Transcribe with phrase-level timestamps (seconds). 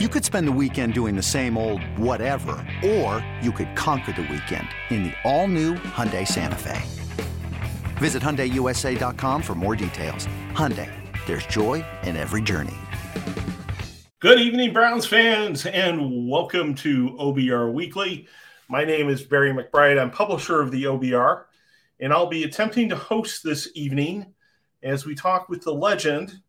[0.00, 4.22] You could spend the weekend doing the same old whatever, or you could conquer the
[4.22, 6.82] weekend in the all-new Hyundai Santa Fe.
[7.98, 10.26] Visit HyundaiUSA.com for more details.
[10.50, 10.90] Hyundai,
[11.26, 12.74] there's joy in every journey.
[14.18, 18.26] Good evening, Browns fans, and welcome to OBR Weekly.
[18.66, 20.00] My name is Barry McBride.
[20.00, 21.44] I'm publisher of the OBR,
[22.00, 24.34] and I'll be attempting to host this evening
[24.82, 26.40] as we talk with the legend–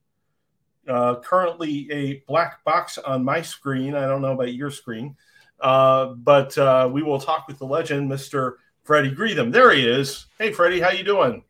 [0.88, 3.96] uh, currently a black box on my screen.
[3.96, 5.16] I don't know about your screen,
[5.60, 8.54] uh, but uh, we will talk with the legend, Mr.
[8.84, 9.52] Freddie Greetham.
[9.52, 10.28] There he is.
[10.38, 11.44] Hey, Freddie, how you doing?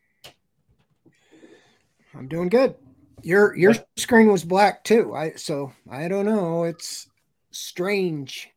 [2.14, 2.76] I'm doing good.
[3.24, 5.14] Your your screen was black too.
[5.16, 6.64] I so I don't know.
[6.64, 7.08] It's
[7.52, 8.50] strange.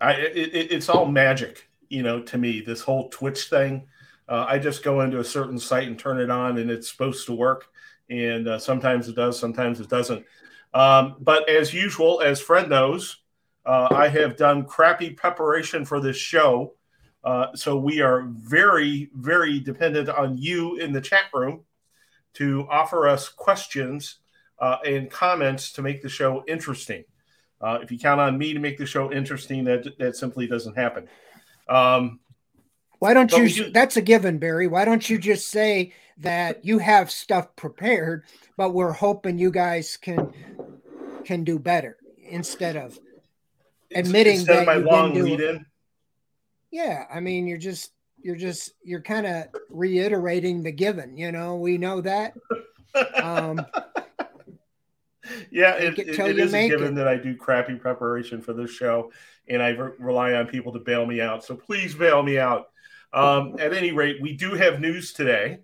[0.00, 2.60] I it, it's all magic, you know, to me.
[2.60, 3.86] This whole Twitch thing.
[4.28, 7.24] Uh, I just go into a certain site and turn it on, and it's supposed
[7.26, 7.68] to work
[8.10, 10.24] and uh, sometimes it does, sometimes it doesn't.
[10.74, 13.18] Um, but as usual, as Fred knows,
[13.64, 16.74] uh, I have done crappy preparation for this show.
[17.24, 21.64] Uh, so we are very, very dependent on you in the chat room
[22.34, 24.20] to offer us questions
[24.58, 27.04] uh, and comments to make the show interesting.
[27.60, 30.76] Uh, if you count on me to make the show interesting, that that simply doesn't
[30.76, 31.08] happen.
[31.68, 32.20] Um,
[33.00, 33.48] Why don't you?
[33.48, 34.68] Do, that's a given, Barry.
[34.68, 38.24] Why don't you just say that you have stuff prepared,
[38.56, 40.32] but we're hoping you guys can
[41.24, 41.96] can do better
[42.28, 42.98] instead of
[43.94, 45.64] admitting instead that my long lead in.
[46.70, 51.16] Yeah, I mean, you're just you're just you're kind of reiterating the given.
[51.16, 52.34] You know, we know that.
[53.22, 53.64] Um,
[55.52, 56.94] yeah, it, it, it is a given it.
[56.96, 59.12] that I do crappy preparation for this show,
[59.46, 61.44] and I re- rely on people to bail me out.
[61.44, 62.70] So please bail me out.
[63.12, 65.60] Um, at any rate, we do have news today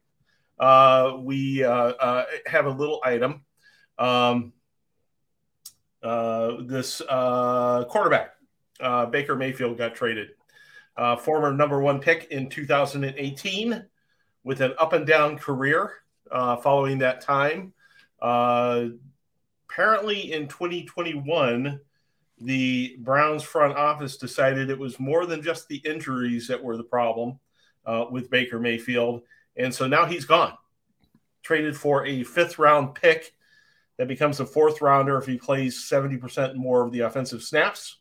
[0.58, 3.44] uh, we uh, uh, have a little item.
[3.98, 4.52] Um,
[6.02, 8.34] uh, this uh, quarterback,
[8.80, 10.30] uh, Baker Mayfield, got traded.
[11.20, 13.84] former number one pick in 2018
[14.44, 15.92] with an up and down career
[16.30, 17.72] following that time.
[18.20, 21.80] apparently, in 2021,
[22.40, 26.84] the Browns front office decided it was more than just the injuries that were the
[26.84, 27.38] problem
[28.10, 29.22] with Baker Mayfield.
[29.56, 30.54] And so now he's gone,
[31.42, 33.32] traded for a fifth round pick
[33.96, 37.98] that becomes a fourth rounder if he plays 70% more of the offensive snaps.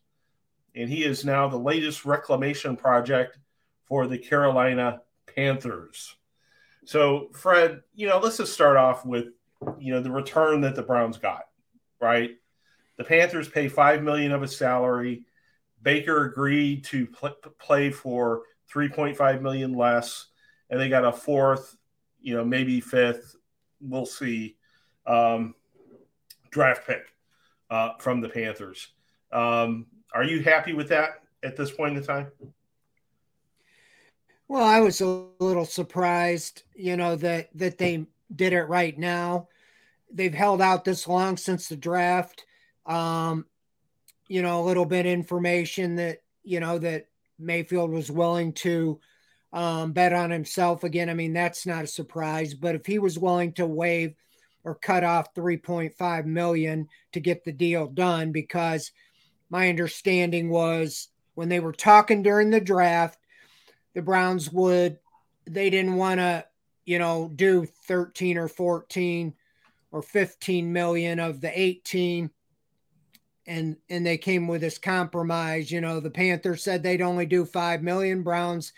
[0.75, 3.38] And he is now the latest reclamation project
[3.86, 5.02] for the Carolina
[5.36, 6.16] Panthers.
[6.86, 9.28] So, Fred, you know, let's just start off with,
[9.78, 11.44] you know, the return that the Browns got,
[12.02, 12.31] right?
[12.97, 15.24] The Panthers pay five million of his salary.
[15.81, 18.44] Baker agreed to pl- play for
[18.74, 20.28] 3.5 million less
[20.74, 21.78] and they got a fourth,
[22.20, 23.36] you know, maybe fifth,
[23.80, 24.56] we'll see,
[25.06, 25.54] um,
[26.50, 27.14] draft pick
[27.70, 28.88] uh, from the Panthers.
[29.32, 29.86] Um,
[30.16, 32.32] are you happy with that at this point in time?
[34.48, 39.50] Well, I was a little surprised, you know, that that they did it right now.
[40.12, 42.46] They've held out this long since the draft.
[42.88, 43.46] Um,
[44.28, 49.00] you know, a little bit information that you know that Mayfield was willing to
[49.53, 51.09] um, bet on himself again.
[51.09, 52.56] I mean, that's not a surprise.
[52.56, 54.16] But if he was willing to waive
[54.64, 58.92] or cut off 3.5 million to get the deal done, because
[59.50, 63.19] my understanding was when they were talking during the draft,
[63.94, 64.97] the Browns would
[65.46, 66.46] they didn't want to,
[66.86, 69.34] you know, do 13 or 14
[69.92, 72.30] or 15 million of the 18
[73.46, 77.44] and and they came with this compromise you know the panthers said they'd only do
[77.44, 78.72] 5 million browns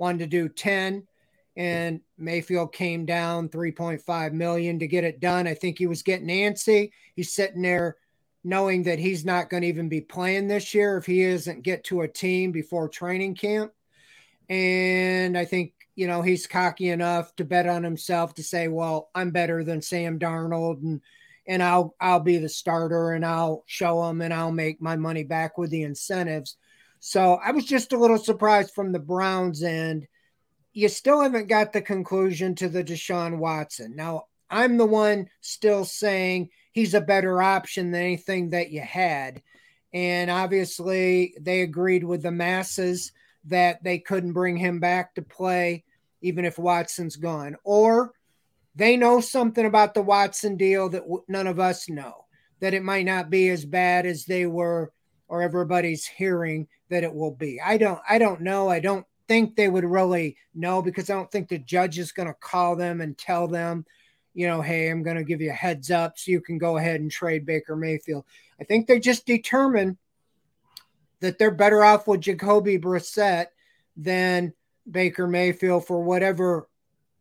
[0.00, 1.06] wanted to do 10
[1.56, 5.46] and Mayfield came down 3.5 million to get it done.
[5.46, 6.90] I think he was getting antsy.
[7.14, 7.96] He's sitting there
[8.42, 11.84] knowing that he's not going to even be playing this year if he doesn't get
[11.84, 13.72] to a team before training camp.
[14.48, 19.10] And I think, you know, he's cocky enough to bet on himself to say, well,
[19.14, 21.02] I'm better than Sam Darnold and
[21.46, 25.24] and I'll I'll be the starter and I'll show him and I'll make my money
[25.24, 26.56] back with the incentives.
[27.00, 30.06] So I was just a little surprised from the Browns end.
[30.72, 33.96] You still haven't got the conclusion to the Deshaun Watson.
[33.96, 39.42] Now, I'm the one still saying he's a better option than anything that you had.
[39.94, 43.12] And obviously, they agreed with the masses
[43.46, 45.84] that they couldn't bring him back to play,
[46.20, 47.56] even if Watson's gone.
[47.64, 48.12] Or
[48.74, 52.26] they know something about the Watson deal that none of us know,
[52.60, 54.92] that it might not be as bad as they were
[55.28, 57.60] or everybody's hearing that it will be.
[57.60, 58.68] I don't I don't know.
[58.68, 62.28] I don't think they would really know because I don't think the judge is going
[62.28, 63.86] to call them and tell them,
[64.34, 66.76] you know, hey, I'm going to give you a heads up so you can go
[66.76, 68.24] ahead and trade Baker Mayfield.
[68.60, 69.96] I think they just determined
[71.20, 73.46] that they're better off with Jacoby Brissett
[73.96, 74.52] than
[74.90, 76.68] Baker Mayfield for whatever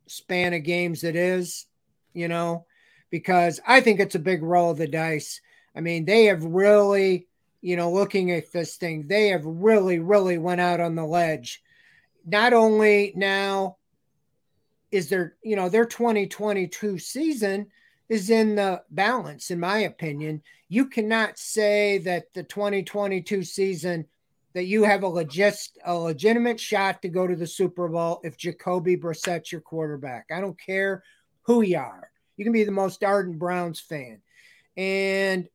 [0.07, 1.67] span of games it is,
[2.13, 2.65] you know,
[3.11, 5.41] because I think it's a big roll of the dice.
[5.75, 7.27] I mean, they have really,
[7.61, 11.61] you know, looking at this thing, they have really, really went out on the ledge.
[12.25, 13.77] Not only now
[14.91, 17.67] is their, you know, their 2022 season
[18.07, 20.41] is in the balance, in my opinion.
[20.67, 24.05] You cannot say that the 2022 season
[24.53, 28.35] that you have a legit a legitimate shot to go to the Super Bowl if
[28.35, 30.25] Jacoby Brissett's your quarterback.
[30.31, 31.03] I don't care
[31.43, 32.09] who you are.
[32.35, 34.21] You can be the most ardent Browns fan.
[34.75, 35.47] And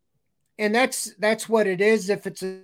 [0.58, 2.60] and that's that's what it is if it's a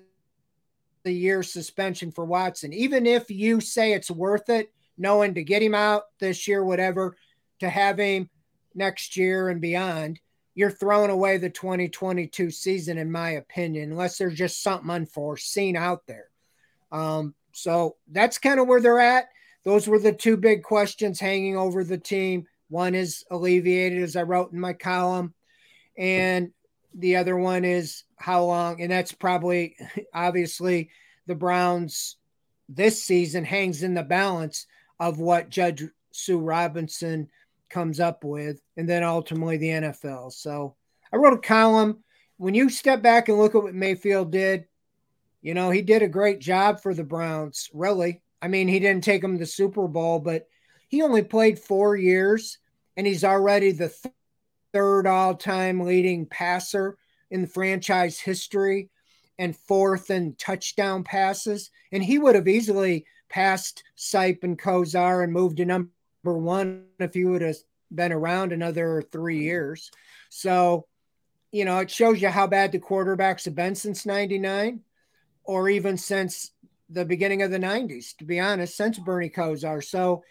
[1.05, 2.73] the year suspension for Watson.
[2.73, 7.17] Even if you say it's worth it, knowing to get him out this year, whatever,
[7.61, 8.29] to have him
[8.75, 10.21] next year and beyond,
[10.55, 16.07] you're throwing away the 2022 season, in my opinion, unless there's just something unforeseen out
[16.07, 16.29] there.
[16.93, 19.29] Um, so that's kind of where they're at.
[19.65, 22.47] Those were the two big questions hanging over the team.
[22.69, 25.35] One is alleviated, as I wrote in my column,
[25.97, 26.53] and
[26.95, 29.77] the other one is how long, and that's probably
[30.15, 30.91] obviously
[31.27, 32.17] the Browns
[32.69, 34.67] this season hangs in the balance
[34.99, 37.29] of what Judge Sue Robinson
[37.69, 40.33] comes up with, and then ultimately the NFL.
[40.33, 40.77] So
[41.13, 42.03] I wrote a column.
[42.37, 44.67] When you step back and look at what Mayfield did,
[45.43, 48.23] you know, he did a great job for the Browns, really.
[48.43, 50.49] I mean, he didn't take them to the Super Bowl, but
[50.89, 52.59] he only played four years,
[52.97, 54.15] and he's already the th-
[54.73, 56.97] third all time leading passer
[57.31, 58.91] in franchise history
[59.39, 61.71] and fourth in touchdown passes.
[61.93, 65.89] And he would have easily passed Sipe and Kosar and moved to number
[66.25, 67.57] one if he would have
[67.93, 69.45] been around another three mm-hmm.
[69.45, 69.91] years.
[70.29, 70.87] So,
[71.53, 74.81] you know, it shows you how bad the quarterbacks have been since 99
[75.45, 76.53] or even since
[76.89, 79.83] the beginning of the 90s, to be honest, since Bernie Kosar.
[79.83, 80.23] So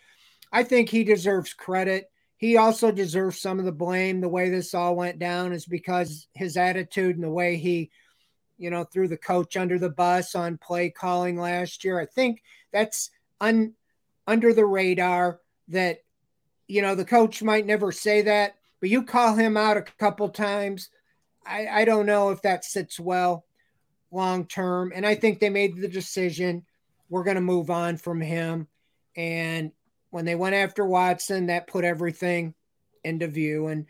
[0.51, 2.08] I think he deserves credit.
[2.39, 4.21] He also deserves some of the blame.
[4.21, 7.91] The way this all went down is because his attitude and the way he,
[8.57, 11.99] you know, threw the coach under the bus on play calling last year.
[11.99, 12.41] I think
[12.71, 13.73] that's un,
[14.25, 15.99] under the radar that,
[16.69, 20.29] you know, the coach might never say that, but you call him out a couple
[20.29, 20.89] times.
[21.45, 23.43] I, I don't know if that sits well
[24.11, 24.93] long term.
[24.95, 26.65] And I think they made the decision
[27.09, 28.67] we're going to move on from him.
[29.17, 29.73] And
[30.11, 32.53] when they went after Watson, that put everything
[33.03, 33.67] into view.
[33.67, 33.85] And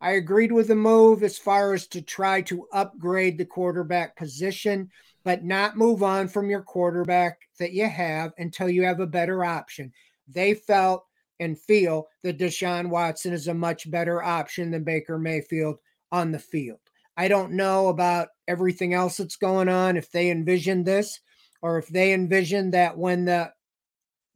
[0.00, 4.90] I agreed with the move as far as to try to upgrade the quarterback position,
[5.24, 9.44] but not move on from your quarterback that you have until you have a better
[9.44, 9.92] option.
[10.28, 11.06] They felt
[11.40, 15.78] and feel that Deshaun Watson is a much better option than Baker Mayfield
[16.12, 16.78] on the field.
[17.16, 21.20] I don't know about everything else that's going on, if they envisioned this,
[21.62, 23.52] or if they envisioned that when the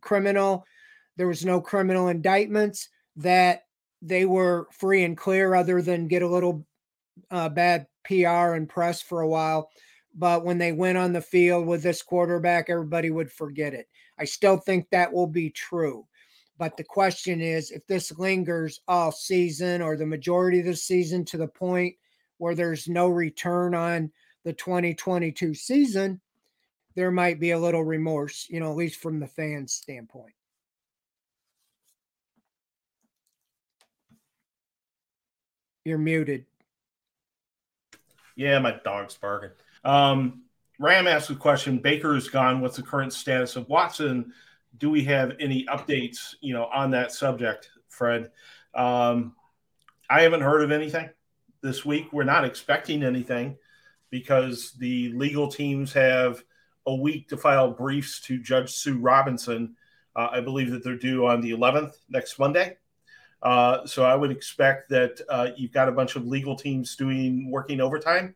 [0.01, 0.65] criminal,
[1.19, 3.65] there was no criminal indictments, that
[4.01, 6.65] they were free and clear, other than get a little
[7.31, 9.69] uh, bad PR and press for a while.
[10.15, 13.89] But when they went on the field with this quarterback, everybody would forget it.
[14.19, 16.07] I still think that will be true.
[16.57, 21.25] But the question is if this lingers all season or the majority of the season
[21.27, 21.95] to the point
[22.39, 24.13] where there's no return on
[24.45, 26.21] the 2022 season,
[26.95, 30.33] there might be a little remorse, you know, at least from the fans' standpoint.
[35.89, 36.45] You're muted.
[38.37, 39.53] Yeah, my dog's barking.
[39.85, 40.43] Um,
[40.79, 41.79] Ram asked a question.
[41.79, 42.61] Baker is gone.
[42.61, 44.35] What's the current status of Watson?
[44.77, 48.31] Do we have any updates, you know, on that subject, Fred?
[48.75, 49.35] Um,
[50.11, 51.09] I haven't heard of anything
[51.63, 52.13] this week.
[52.13, 53.57] We're not expecting anything
[54.11, 56.45] because the legal teams have
[56.87, 59.75] a week to file briefs to Judge Sue Robinson.
[60.15, 62.77] Uh, I believe that they're due on the 11th, next Monday.
[63.43, 67.51] Uh, so I would expect that uh, you've got a bunch of legal teams doing
[67.51, 68.35] working overtime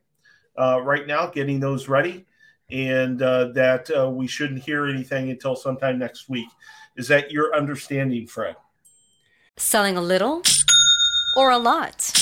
[0.58, 2.26] uh, right now, getting those ready,
[2.70, 6.48] and uh, that uh, we shouldn't hear anything until sometime next week.
[6.96, 8.56] Is that your understanding, Fred?
[9.56, 10.42] Selling a little
[11.36, 12.21] or a lot?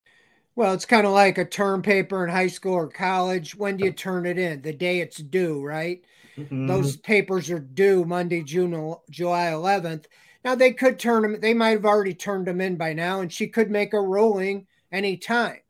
[0.61, 3.55] Well, it's kind of like a term paper in high school or college.
[3.55, 4.61] When do you turn it in?
[4.61, 6.03] The day it's due, right?
[6.37, 6.67] Mm-hmm.
[6.67, 10.05] Those papers are due Monday, June, July 11th.
[10.45, 13.33] Now they could turn them, they might have already turned them in by now, and
[13.33, 15.61] she could make a ruling anytime.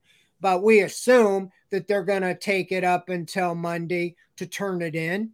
[0.41, 4.93] But we assume that they're going to take it up until Monday to turn it
[4.93, 5.31] in.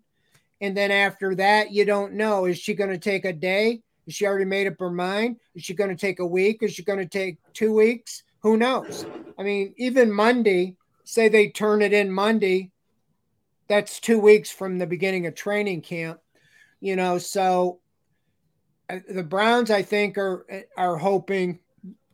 [0.61, 2.45] And then after that, you don't know.
[2.45, 3.81] Is she going to take a day?
[4.05, 5.37] Is she already made up her mind?
[5.55, 6.61] Is she going to take a week?
[6.61, 8.21] Is she going to take two weeks?
[8.47, 9.05] Who knows?
[9.37, 12.71] I mean, even Monday, say they turn it in Monday,
[13.67, 16.21] that's two weeks from the beginning of training camp,
[16.79, 17.17] you know.
[17.17, 17.81] So
[18.89, 20.45] uh, the Browns, I think, are
[20.77, 21.59] are hoping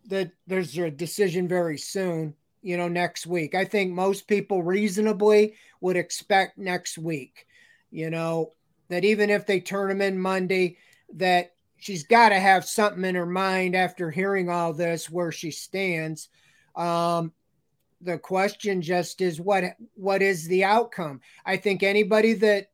[0.08, 3.54] that there's a decision very soon, you know, next week.
[3.54, 7.46] I think most people reasonably would expect next week,
[7.92, 8.54] you know,
[8.90, 10.78] that even if they turn them in Monday,
[11.14, 11.52] that
[11.84, 16.30] she's got to have something in her mind after hearing all this where she stands.
[16.78, 17.34] Um,
[18.00, 19.64] the question just is what
[19.96, 21.20] what is the outcome?
[21.46, 22.68] I think anybody that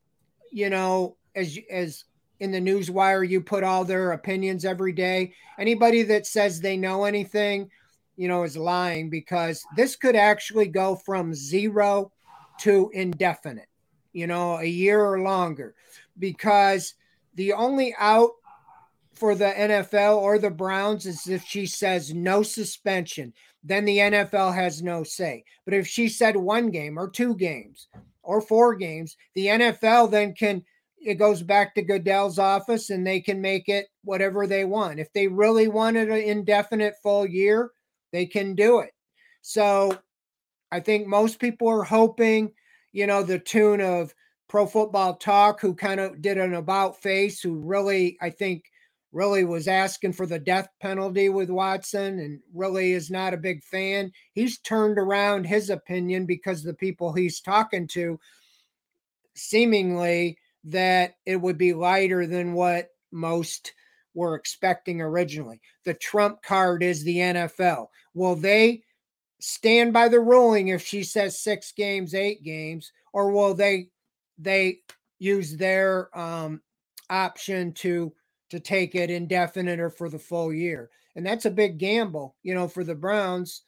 [0.51, 2.04] you know, as as
[2.39, 6.78] in the news wire you put all their opinions every day anybody that says they
[6.78, 7.70] know anything
[8.16, 12.12] you know is lying because this could actually go from zero
[12.58, 13.68] to indefinite
[14.13, 15.75] you know a year or longer
[16.18, 16.94] because
[17.36, 18.32] the only out
[19.20, 23.34] for the NFL or the Browns is if she says no suspension
[23.64, 27.88] then the NFL has no say but if she said one game or two games
[28.24, 30.64] or four games the NFL then can
[31.02, 35.00] it goes back to Goodell's office and they can make it whatever they want.
[35.00, 37.72] If they really wanted an indefinite full year,
[38.12, 38.92] they can do it.
[39.42, 39.98] So
[40.72, 42.52] I think most people are hoping,
[42.92, 44.14] you know, the tune of
[44.48, 48.66] Pro Football Talk, who kind of did an about face, who really, I think,
[49.12, 53.63] really was asking for the death penalty with Watson and really is not a big
[53.63, 54.12] fan.
[54.34, 58.20] He's turned around his opinion because the people he's talking to
[59.36, 63.74] seemingly that it would be lighter than what most
[64.13, 65.62] were expecting originally.
[65.86, 67.88] The trump card is the NFL.
[68.13, 68.84] Will they
[69.39, 73.89] stand by the ruling if she says six games, eight games, or will they
[74.38, 74.80] they
[75.20, 76.62] use their um,
[77.10, 78.13] option to
[78.50, 80.89] to take it indefinite or for the full year?
[81.15, 83.63] And that's a big gamble, you know, for the Browns.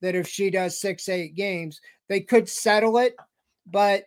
[0.00, 3.16] That if she does six, eight games, they could settle it,
[3.66, 4.04] but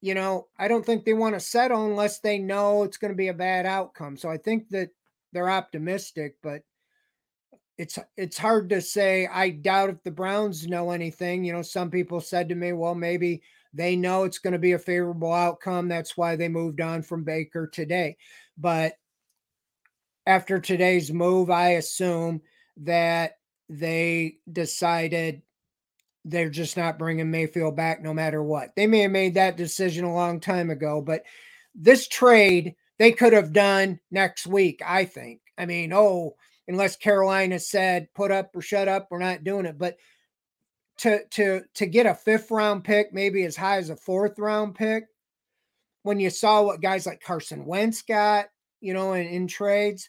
[0.00, 3.16] you know, I don't think they want to settle unless they know it's going to
[3.16, 4.16] be a bad outcome.
[4.16, 4.90] So I think that
[5.32, 6.62] they're optimistic, but
[7.76, 9.26] it's it's hard to say.
[9.26, 11.44] I doubt if the Browns know anything.
[11.44, 14.72] You know, some people said to me, well, maybe they know it's going to be
[14.72, 15.88] a favorable outcome.
[15.88, 18.16] That's why they moved on from Baker today.
[18.58, 18.94] But
[20.26, 22.42] after today's move, I assume
[22.78, 25.42] that they decided
[26.24, 28.70] they're just not bringing Mayfield back no matter what.
[28.76, 31.22] They may have made that decision a long time ago, but
[31.74, 35.40] this trade they could have done next week, I think.
[35.56, 36.36] I mean, oh,
[36.68, 39.78] unless Carolina said put up or shut up, we're not doing it.
[39.78, 39.96] But
[40.98, 44.74] to to to get a fifth round pick, maybe as high as a fourth round
[44.74, 45.04] pick,
[46.02, 48.48] when you saw what guys like Carson Wentz got,
[48.80, 50.08] you know, in, in trades,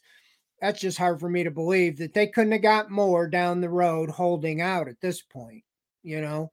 [0.61, 3.69] that's just hard for me to believe that they couldn't have got more down the
[3.69, 5.63] road holding out at this point.
[6.03, 6.51] You know,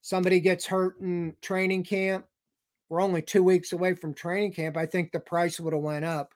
[0.00, 2.26] somebody gets hurt in training camp.
[2.88, 4.76] We're only two weeks away from training camp.
[4.76, 6.34] I think the price would have went up.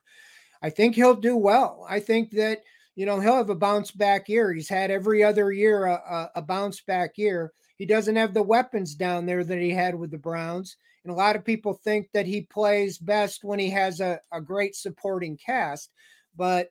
[0.61, 1.85] I think he'll do well.
[1.87, 2.61] I think that
[2.95, 4.53] you know he'll have a bounce back year.
[4.53, 7.51] He's had every other year a, a, a bounce back year.
[7.77, 10.77] He doesn't have the weapons down there that he had with the Browns.
[11.07, 14.41] And a lot of people think that he plays best when he has a, a
[14.41, 15.89] great supporting cast.
[16.35, 16.67] But,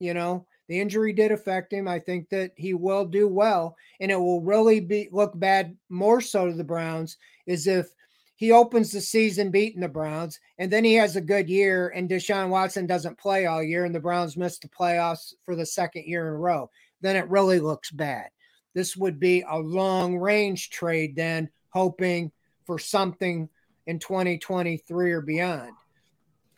[0.00, 1.86] you know, the injury did affect him.
[1.86, 3.76] I think that he will do well.
[4.00, 7.86] And it will really be look bad more so to the Browns is if
[8.34, 12.10] he opens the season beating the Browns and then he has a good year and
[12.10, 16.06] Deshaun Watson doesn't play all year and the Browns miss the playoffs for the second
[16.06, 16.68] year in a row.
[17.00, 18.28] Then it really looks bad.
[18.74, 22.32] This would be a long range trade then, hoping
[22.64, 23.48] for something
[23.86, 25.72] in 2023 or beyond.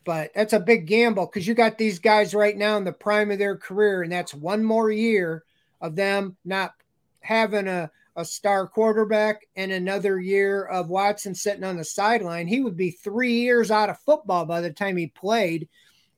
[0.04, 3.30] But that's a big gamble because you got these guys right now in the prime
[3.30, 5.44] of their career, and that's one more year
[5.80, 6.72] of them not
[7.20, 12.46] having a, a star quarterback and another year of Watson sitting on the sideline.
[12.46, 15.68] He would be three years out of football by the time he played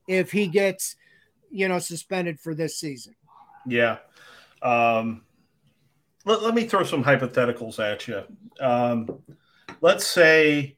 [0.07, 0.97] if he gets,
[1.49, 3.15] you know, suspended for this season.
[3.65, 3.97] Yeah.
[4.61, 5.23] Um,
[6.25, 8.23] let, let me throw some hypotheticals at you.
[8.59, 9.19] Um,
[9.81, 10.77] let's say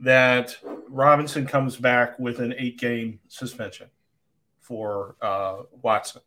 [0.00, 0.56] that
[0.88, 3.88] Robinson comes back with an eight game suspension
[4.60, 6.22] for uh, Watson.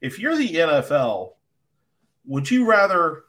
[0.00, 1.32] If you're the NFL,
[2.26, 3.24] would you rather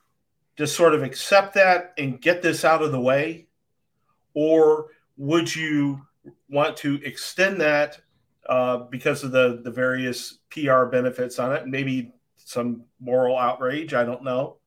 [0.58, 3.48] just sort of accept that and get this out of the way?
[4.34, 6.02] Or would you
[6.50, 8.00] want to extend that
[8.50, 11.68] uh, because of the, the various PR benefits on it?
[11.68, 14.58] Maybe some moral outrage, I don't know,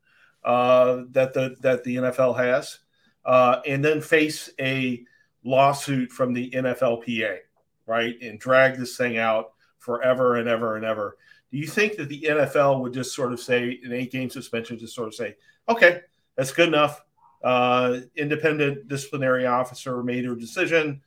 [0.45, 2.79] uh, that, the, that the NFL has
[3.25, 5.05] uh, and then face a
[5.45, 7.39] lawsuit from the NFLPA,
[7.87, 8.17] right?
[8.23, 11.17] And drag this thing out forever and ever and ever.
[11.51, 14.79] Do you think that the NFL would just sort of say an eight game suspension,
[14.79, 15.37] just sort of say,
[15.69, 16.01] okay,
[16.37, 17.03] that's good enough?
[17.43, 21.01] Uh, independent disciplinary officer made her decision.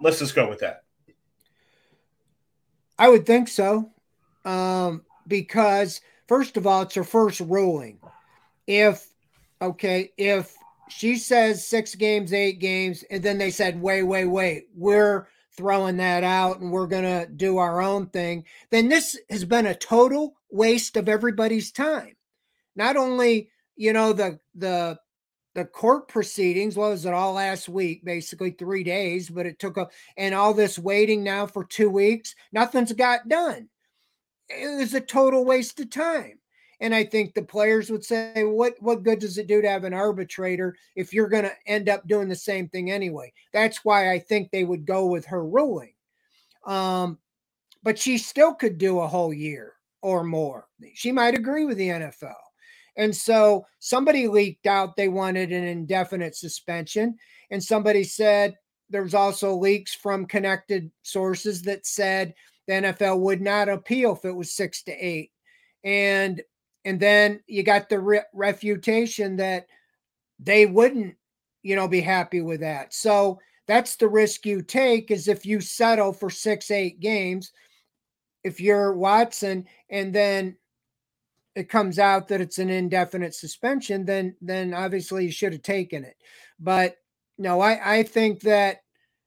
[0.00, 0.84] Let's just go with that.
[2.98, 3.90] I would think so.
[4.44, 7.98] Um, because, first of all, it's her first ruling.
[8.66, 9.06] If,
[9.60, 10.54] okay, if
[10.88, 15.96] she says six games, eight games, and then they said, wait, wait, wait, we're throwing
[15.96, 19.74] that out and we're going to do our own thing, then this has been a
[19.74, 22.14] total waste of everybody's time.
[22.76, 24.98] Not only, you know, the, the,
[25.54, 29.76] the court proceedings what was it all last week basically three days but it took
[29.76, 33.68] a and all this waiting now for two weeks nothing's got done.
[34.48, 36.37] It was a total waste of time
[36.80, 39.84] and I think the players would say, what what good does it do to have
[39.84, 43.32] an arbitrator if you're going to end up doing the same thing anyway?
[43.52, 45.94] That's why I think they would go with her ruling.
[46.66, 47.18] Um,
[47.82, 50.68] but she still could do a whole year or more.
[50.94, 52.34] She might agree with the NFL.
[52.96, 57.16] And so somebody leaked out they wanted an indefinite suspension.
[57.50, 58.56] And somebody said
[58.90, 62.34] there was also leaks from connected sources that said
[62.66, 65.30] the NFL would not appeal if it was six to eight.
[65.84, 66.42] And
[66.84, 69.66] and then you got the re- refutation that
[70.38, 71.16] they wouldn't
[71.62, 72.94] you know be happy with that.
[72.94, 77.52] So that's the risk you take is if you settle for six eight games
[78.44, 80.56] if you're watson and then
[81.54, 86.04] it comes out that it's an indefinite suspension then then obviously you should have taken
[86.04, 86.16] it.
[86.58, 86.96] But
[87.38, 88.78] no i i think that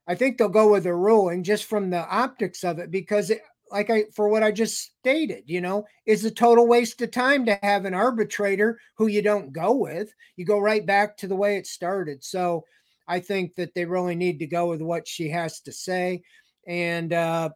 [0.08, 3.42] i think they'll go with the ruling just from the optics of it because it,
[3.72, 7.46] like I for what I just stated, you know, is a total waste of time
[7.46, 10.14] to have an arbitrator who you don't go with.
[10.36, 12.24] You go right back to the way it started.
[12.24, 12.66] So
[13.08, 16.24] I think that they really need to go with what she has to say.
[16.68, 17.50] And uh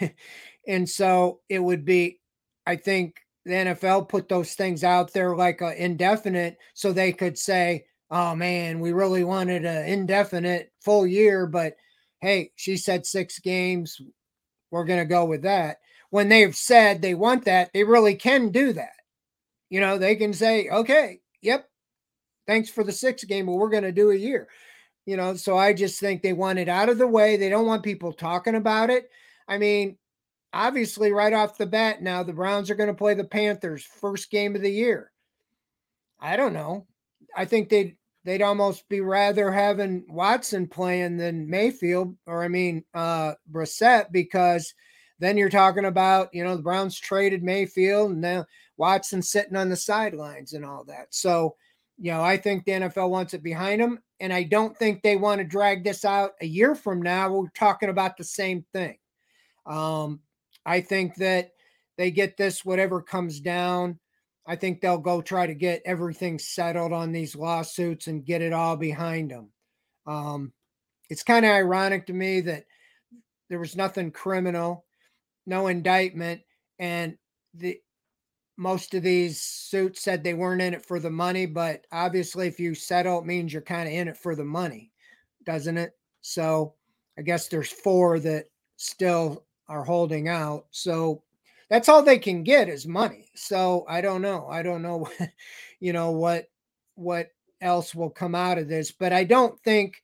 [0.66, 2.20] and so it would be,
[2.66, 7.36] I think the NFL put those things out there like a indefinite so they could
[7.36, 11.74] say, oh man, we really wanted an indefinite full year, but
[12.20, 14.00] hey, she said six games
[14.72, 15.78] we're going to go with that.
[16.10, 18.94] When they've said they want that, they really can do that.
[19.70, 21.68] You know, they can say, okay, yep,
[22.46, 24.48] thanks for the six game, but we're going to do a year.
[25.06, 27.36] You know, so I just think they want it out of the way.
[27.36, 29.08] They don't want people talking about it.
[29.48, 29.96] I mean,
[30.52, 34.30] obviously, right off the bat, now the Browns are going to play the Panthers first
[34.30, 35.10] game of the year.
[36.20, 36.86] I don't know.
[37.36, 42.84] I think they they'd almost be rather having Watson playing than Mayfield, or I mean,
[42.94, 44.74] uh, Brissett, because
[45.18, 48.44] then you're talking about, you know, the Browns traded Mayfield and now
[48.76, 51.06] Watson sitting on the sidelines and all that.
[51.10, 51.56] So,
[51.98, 54.00] you know, I think the NFL wants it behind them.
[54.18, 57.32] And I don't think they want to drag this out a year from now.
[57.32, 58.98] We're talking about the same thing.
[59.66, 60.20] Um,
[60.66, 61.50] I think that
[61.96, 63.98] they get this, whatever comes down.
[64.46, 68.52] I think they'll go try to get everything settled on these lawsuits and get it
[68.52, 69.50] all behind them.
[70.06, 70.52] Um,
[71.08, 72.64] it's kind of ironic to me that
[73.48, 74.84] there was nothing criminal,
[75.46, 76.40] no indictment,
[76.78, 77.16] and
[77.54, 77.78] the
[78.56, 82.58] most of these suits said they weren't in it for the money, but obviously, if
[82.58, 84.90] you settle, it means you're kind of in it for the money,
[85.44, 85.92] doesn't it?
[86.20, 86.74] So
[87.18, 90.66] I guess there's four that still are holding out.
[90.70, 91.22] So
[91.72, 93.30] that's all they can get is money.
[93.34, 94.46] So I don't know.
[94.46, 95.30] I don't know, what,
[95.80, 96.50] you know, what
[96.96, 97.28] what
[97.62, 100.02] else will come out of this, but I don't think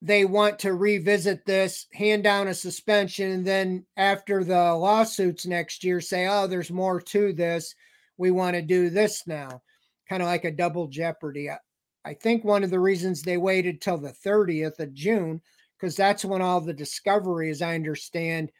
[0.00, 5.84] they want to revisit this, hand down a suspension, and then after the lawsuits next
[5.84, 7.76] year say, oh, there's more to this.
[8.16, 9.62] We want to do this now.
[10.08, 11.50] Kind of like a double jeopardy.
[11.50, 11.58] I,
[12.04, 15.40] I think one of the reasons they waited till the 30th of June,
[15.78, 18.50] because that's when all the discovery, as I understand,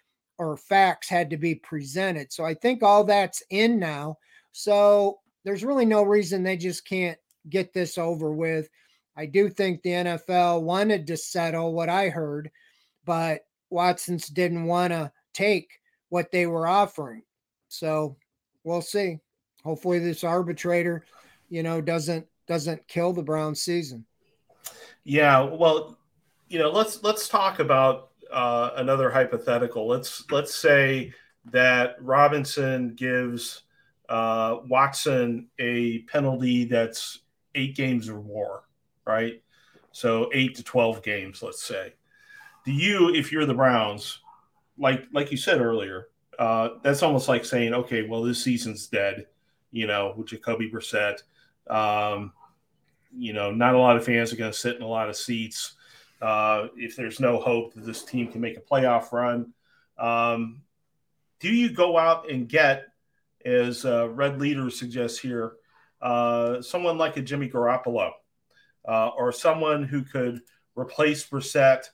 [0.43, 2.33] or facts had to be presented.
[2.33, 4.19] So I think all that's in now.
[4.51, 8.69] So there's really no reason they just can't get this over with.
[9.17, 12.51] I do think the NFL wanted to settle what I heard,
[13.05, 15.71] but Watson's didn't want to take
[16.09, 17.23] what they were offering.
[17.69, 18.17] So
[18.65, 19.19] we'll see.
[19.65, 21.05] Hopefully this arbitrator,
[21.49, 24.05] you know, doesn't doesn't kill the Brown season.
[25.05, 25.97] Yeah, well,
[26.49, 29.87] you know, let's let's talk about uh, another hypothetical.
[29.87, 31.13] Let's let's say
[31.47, 33.63] that Robinson gives
[34.09, 37.21] uh, Watson a penalty that's
[37.55, 38.65] eight games or more,
[39.07, 39.43] right?
[39.93, 41.95] So eight to twelve games, let's say.
[42.65, 44.21] Do you, if you're the Browns,
[44.79, 49.27] like like you said earlier, uh, that's almost like saying, okay, well, this season's dead,
[49.71, 51.23] you know, with Jacoby Brissett.
[51.69, 52.33] Um,
[53.15, 55.17] you know, not a lot of fans are going to sit in a lot of
[55.17, 55.75] seats
[56.23, 59.53] uh, if there's no hope that this team can make a playoff run.
[59.99, 60.63] Um,
[61.41, 62.85] do you go out and get,
[63.45, 65.55] as uh, Red Leader suggests here,
[66.01, 68.13] uh, someone like a Jimmy Garoppolo
[68.89, 70.41] uh, or someone who could
[70.77, 71.87] replace Brissett?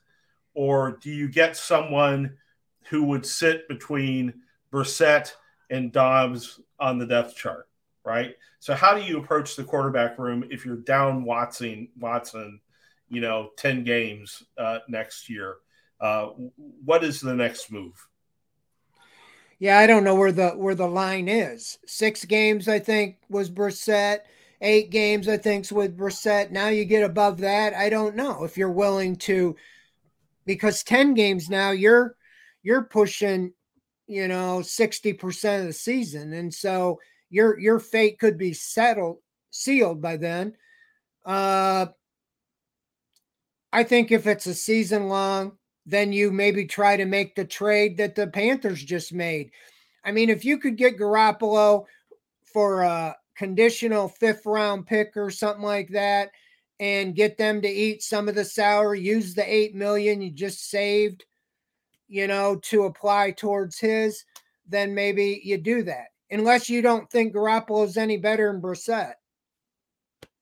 [0.52, 2.36] Or do you get someone
[2.90, 4.34] who would sit between
[4.70, 5.32] Brissett
[5.70, 7.66] and Dobbs on the depth chart?
[8.04, 8.36] Right.
[8.58, 12.60] So, how do you approach the quarterback room if you're down Watson, Watson
[13.08, 15.56] you know, 10 games uh, next year.
[16.00, 16.28] Uh,
[16.84, 17.94] what is the next move?
[19.58, 21.78] Yeah, I don't know where the where the line is.
[21.84, 24.20] Six games, I think, was Brissett.
[24.60, 26.50] Eight games, I think, with Brissett.
[26.50, 27.74] Now you get above that.
[27.74, 29.56] I don't know if you're willing to,
[30.46, 32.14] because ten games now, you're
[32.62, 33.52] you're pushing,
[34.06, 39.18] you know, sixty percent of the season, and so your your fate could be settled,
[39.50, 40.54] sealed by then.
[41.26, 41.86] Uh,
[43.72, 47.96] I think if it's a season long, then you maybe try to make the trade
[47.96, 49.50] that the Panthers just made.
[50.04, 51.84] I mean, if you could get Garoppolo
[52.44, 56.30] for a conditional fifth round pick or something like that
[56.80, 60.70] and get them to eat some of the salary, use the 8 million you just
[60.70, 61.24] saved,
[62.06, 64.24] you know, to apply towards his,
[64.66, 66.06] then maybe you do that.
[66.30, 69.14] Unless you don't think Garoppolo's any better than Brissett.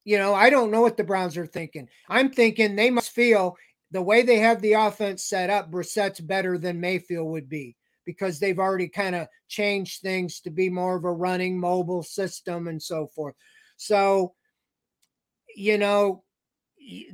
[0.06, 1.88] You know, I don't know what the Browns are thinking.
[2.08, 3.56] I'm thinking they must feel
[3.90, 8.38] the way they have the offense set up, Brissett's better than Mayfield would be because
[8.38, 12.80] they've already kind of changed things to be more of a running mobile system and
[12.80, 13.34] so forth.
[13.78, 14.34] So,
[15.56, 16.22] you know,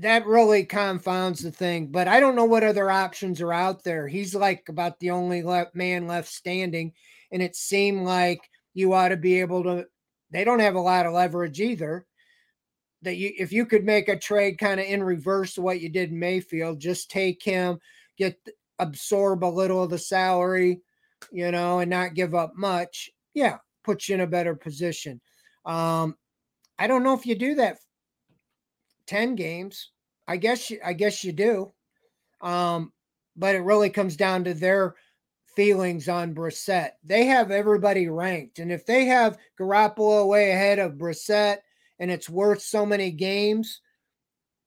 [0.01, 1.87] that really confounds the thing.
[1.87, 4.07] But I don't know what other options are out there.
[4.07, 6.93] He's like about the only left man left standing.
[7.33, 8.43] And it seemed like
[8.75, 9.87] you ought to be able to,
[10.31, 12.07] they don't have a lot of leverage either
[13.03, 15.88] that you if you could make a trade kind of in reverse of what you
[15.88, 17.79] did in Mayfield, just take him,
[18.17, 18.38] get
[18.79, 20.81] absorb a little of the salary,
[21.31, 23.11] you know, and not give up much.
[23.35, 25.21] Yeah, puts you in a better position.
[25.65, 26.17] Um,
[26.79, 27.79] I don't know if you do that
[29.07, 29.91] 10 games.
[30.27, 31.73] I guess you, I guess you do.
[32.41, 32.93] Um,
[33.37, 34.95] but it really comes down to their
[35.55, 36.93] feelings on Brissett.
[37.05, 38.59] They have everybody ranked.
[38.59, 41.59] And if they have Garoppolo way ahead of Brissett
[42.03, 43.81] and it's worth so many games,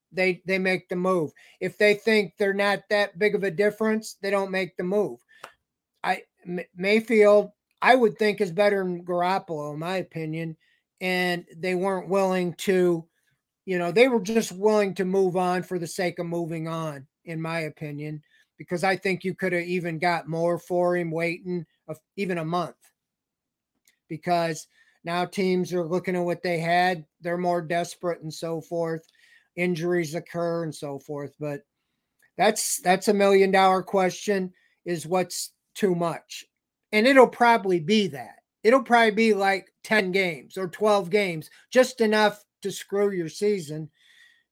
[0.09, 1.31] they they make the move.
[1.59, 5.19] If they think they're not that big of a difference, they don't make the move.
[6.01, 6.21] I
[6.73, 10.55] Mayfield, I would think is better than Garoppolo, in my opinion,
[11.01, 13.05] and they weren't willing to
[13.65, 17.05] you know, they were just willing to move on for the sake of moving on,
[17.25, 18.21] in my opinion,
[18.57, 22.45] because I think you could have even got more for him waiting of even a
[22.45, 22.75] month.
[24.07, 24.67] Because
[25.05, 29.05] now teams are looking at what they had, they're more desperate and so forth.
[29.55, 31.33] Injuries occur and so forth.
[31.39, 31.61] But
[32.37, 34.51] that's that's a million dollar question
[34.83, 36.43] is what's too much.
[36.91, 38.39] And it'll probably be that.
[38.63, 43.91] It'll probably be like 10 games or 12 games, just enough to screw your season.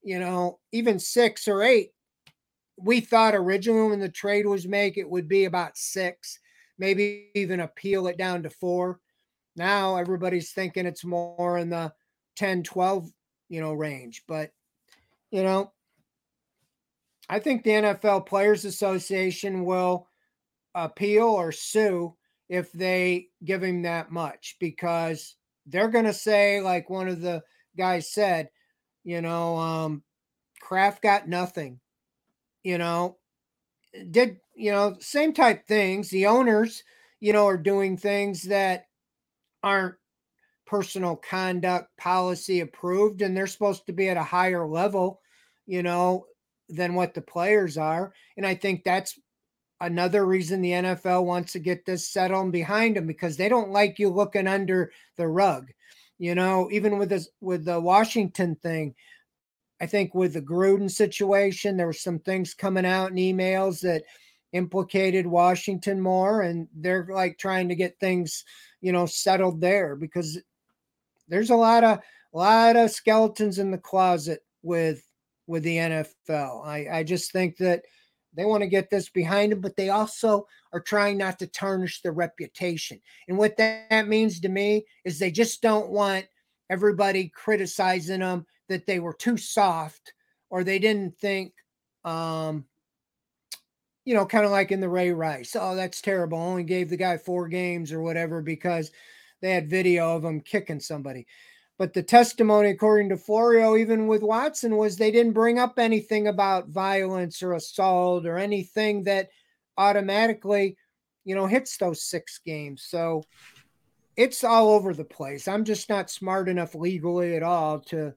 [0.04, 1.90] You know, even six or eight.
[2.78, 6.40] We thought originally when the trade was made, it would be about six,
[6.78, 9.00] maybe even appeal it down to four.
[9.56, 11.94] Now everybody's thinking it's more in the
[12.36, 13.10] 10, 12,
[13.50, 14.24] you know, range.
[14.28, 14.52] But,
[15.32, 15.72] you know,
[17.30, 20.08] I think the NFL Players Association will
[20.76, 22.16] appeal or sue
[22.50, 25.36] if they give him that much because
[25.66, 27.42] they're going to say, like one of the
[27.78, 28.50] guys said,
[29.04, 30.04] you know, um,
[30.62, 31.80] Kraft got nothing,
[32.64, 33.18] you know,
[34.12, 36.10] did, you know, same type things.
[36.10, 36.84] The owners,
[37.20, 38.86] you know, are doing things that
[39.64, 39.96] aren't
[40.66, 45.22] personal conduct policy approved and they're supposed to be at a higher level,
[45.66, 46.26] you know,
[46.70, 48.14] than what the players are.
[48.38, 49.20] And I think that's
[49.80, 54.00] another reason the NFL wants to get this settled behind them because they don't like
[54.00, 55.70] you looking under the rug.
[56.18, 58.96] You know, even with this with the Washington thing,
[59.82, 64.04] I think with the Gruden situation, there were some things coming out in emails that
[64.54, 68.46] implicated Washington more, and they're like trying to get things,
[68.84, 70.38] you know, settled there because
[71.30, 72.00] there's a lot of
[72.34, 75.08] a lot of skeletons in the closet with
[75.48, 76.66] with the NFL.
[76.66, 77.84] I, I just think that
[78.36, 82.02] they want to get this behind them, but they also are trying not to tarnish
[82.02, 83.00] their reputation.
[83.28, 86.26] And what that means to me is they just don't want
[86.70, 90.14] everybody criticizing them that they were too soft
[90.50, 91.54] or they didn't think,
[92.04, 92.66] um,
[94.06, 95.56] you know, kind of like in the Ray Rice.
[95.60, 96.38] Oh, that's terrible.
[96.38, 98.92] Only gave the guy four games or whatever because
[99.42, 101.26] they had video of him kicking somebody.
[101.78, 106.28] But the testimony, according to Florio, even with Watson, was they didn't bring up anything
[106.28, 109.30] about violence or assault or anything that
[109.78, 110.78] automatically,
[111.26, 112.86] you know, hits those six games.
[112.88, 113.24] So
[114.16, 115.48] it's all over the place.
[115.48, 118.14] I'm just not smart enough legally at all to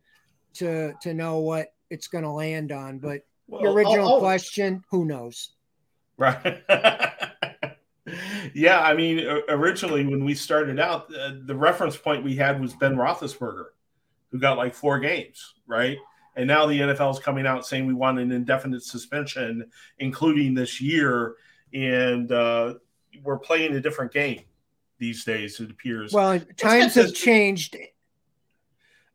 [0.55, 2.99] to to know what it's going to land on.
[2.99, 5.56] But well, your original I'll, I'll, question, who knows?
[6.18, 6.62] Right.
[8.55, 12.74] yeah, I mean, originally when we started out, uh, the reference point we had was
[12.74, 13.66] Ben Roethlisberger,
[14.31, 15.98] who got like four games, right?
[16.37, 20.81] And now the NFL is coming out saying we want an indefinite suspension, including this
[20.81, 21.37] year,
[21.72, 22.74] and uh,
[23.22, 24.42] we're playing a different game
[24.98, 25.59] these days.
[25.61, 26.12] It appears.
[26.12, 27.76] Well, times have changed.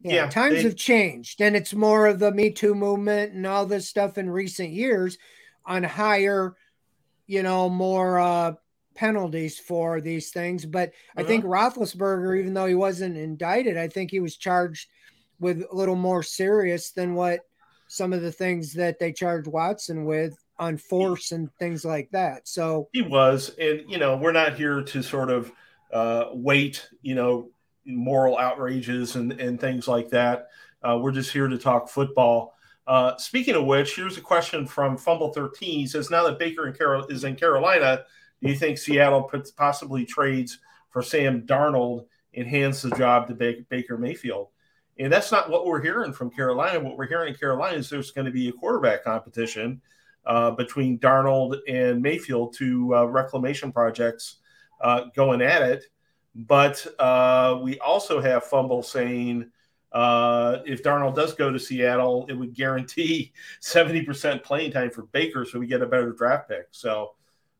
[0.01, 3.45] Yeah, yeah times they, have changed, and it's more of the Me Too movement and
[3.45, 5.19] all this stuff in recent years
[5.63, 6.55] on higher,
[7.31, 8.51] you know, more uh,
[8.93, 10.65] penalties for these things.
[10.65, 11.21] But uh-huh.
[11.21, 14.89] I think Roethlisberger, even though he wasn't indicted, I think he was charged
[15.39, 17.39] with a little more serious than what
[17.87, 22.49] some of the things that they charged Watson with on force and things like that.
[22.49, 25.53] So he was, and you know, we're not here to sort of
[25.93, 27.49] uh, wait, you know,
[27.85, 30.49] moral outrages and and things like that.
[30.83, 32.55] Uh, we're just here to talk football.
[32.87, 35.79] Uh, speaking of which, here's a question from Fumble 13.
[35.79, 38.03] He says, Now that Baker and Carol is in Carolina,
[38.41, 43.97] do you think Seattle possibly trades for Sam Darnold and hands the job to Baker
[43.97, 44.47] Mayfield?
[44.99, 46.79] And that's not what we're hearing from Carolina.
[46.79, 49.81] What we're hearing in Carolina is there's going to be a quarterback competition
[50.25, 54.37] uh, between Darnold and Mayfield, two uh, reclamation projects
[54.81, 55.85] uh, going at it.
[56.35, 59.49] But uh, we also have Fumble saying
[59.91, 65.45] uh, if Darnold does go to Seattle, it would guarantee 70% playing time for Baker,
[65.45, 66.67] so we get a better draft pick.
[66.71, 67.13] So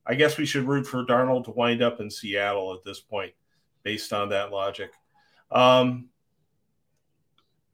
[0.05, 3.33] I guess we should root for Darnold to wind up in Seattle at this point,
[3.83, 4.91] based on that logic.
[5.51, 6.09] Um,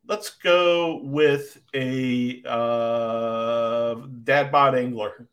[0.08, 5.28] let's go with a uh, Dadbot Angler.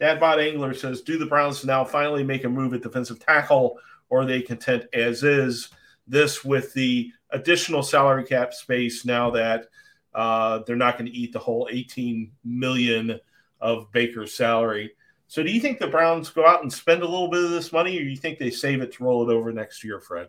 [0.00, 3.78] Dadbot Angler says, "Do the Browns now finally make a move at defensive tackle,
[4.10, 5.70] or are they content as is?"
[6.06, 9.66] This with the additional salary cap space now that
[10.14, 13.20] uh, they're not going to eat the whole 18 million
[13.60, 14.92] of Baker's salary.
[15.28, 17.72] So do you think the Browns go out and spend a little bit of this
[17.72, 20.28] money, or you think they save it to roll it over next year, Fred?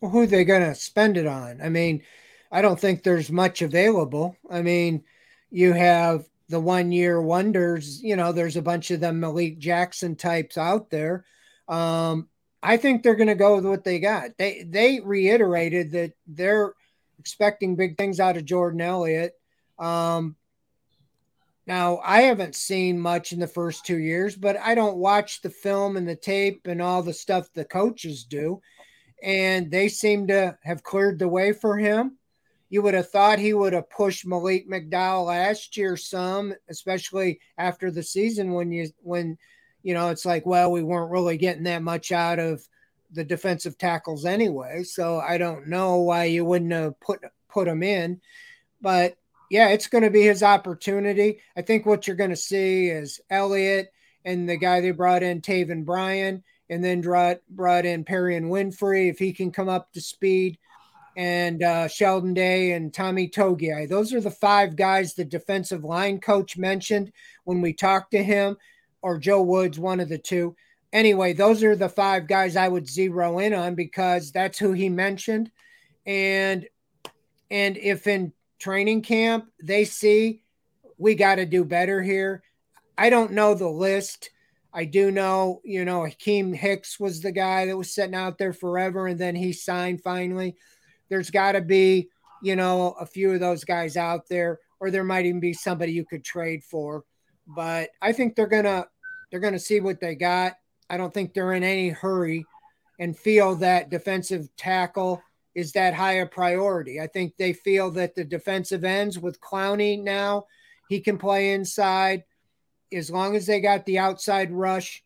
[0.00, 1.60] Well, who are they going to spend it on?
[1.60, 2.02] I mean,
[2.50, 4.36] I don't think there's much available.
[4.50, 5.04] I mean,
[5.50, 10.16] you have the one year wonders, you know, there's a bunch of them Malik Jackson
[10.16, 11.24] types out there.
[11.68, 12.28] Um,
[12.62, 14.36] I think they're going to go with what they got.
[14.36, 16.74] They they reiterated that they're
[17.18, 19.34] expecting big things out of Jordan Elliott.
[19.78, 20.36] Um,
[21.68, 25.50] now, I haven't seen much in the first two years, but I don't watch the
[25.50, 28.62] film and the tape and all the stuff the coaches do.
[29.22, 32.16] And they seem to have cleared the way for him.
[32.70, 37.90] You would have thought he would have pushed Malik McDowell last year some, especially after
[37.90, 39.36] the season when you when
[39.88, 42.62] you know it's like, well, we weren't really getting that much out of
[43.12, 44.82] the defensive tackles anyway.
[44.82, 48.20] So I don't know why you wouldn't have put put him in.
[48.82, 49.16] But
[49.50, 51.40] yeah, it's going to be his opportunity.
[51.56, 53.90] I think what you're going to see is Elliott
[54.26, 59.08] and the guy they brought in, Taven Bryan, and then brought, brought in Perrion Winfrey,
[59.08, 60.58] if he can come up to speed,
[61.16, 63.88] and uh, Sheldon Day and Tommy Togiai.
[63.88, 67.10] Those are the five guys the defensive line coach mentioned
[67.44, 68.58] when we talked to him,
[69.02, 70.56] or Joe Woods, one of the two.
[70.92, 74.88] Anyway, those are the five guys I would zero in on because that's who he
[74.88, 75.50] mentioned.
[76.06, 76.66] And
[77.50, 80.42] and if in training camp, they see
[80.98, 82.42] we got to do better here.
[82.96, 84.30] I don't know the list.
[84.72, 88.52] I do know, you know, Akiem Hicks was the guy that was sitting out there
[88.52, 90.56] forever and then he signed finally.
[91.08, 92.10] There's got to be,
[92.42, 95.92] you know, a few of those guys out there, or there might even be somebody
[95.92, 97.04] you could trade for.
[97.48, 98.86] But I think they're gonna
[99.30, 100.54] they're gonna see what they got.
[100.90, 102.46] I don't think they're in any hurry
[102.98, 105.22] and feel that defensive tackle
[105.54, 107.00] is that high a priority.
[107.00, 110.46] I think they feel that the defensive ends with Clowney now,
[110.88, 112.24] he can play inside
[112.92, 115.02] as long as they got the outside rush.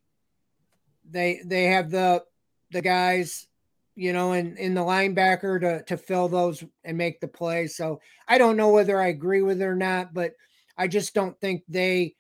[1.11, 2.25] They they have the
[2.71, 3.47] the guys,
[3.95, 7.67] you know, in in the linebacker to to fill those and make the play.
[7.67, 10.33] So I don't know whether I agree with it or not, but
[10.77, 12.15] I just don't think they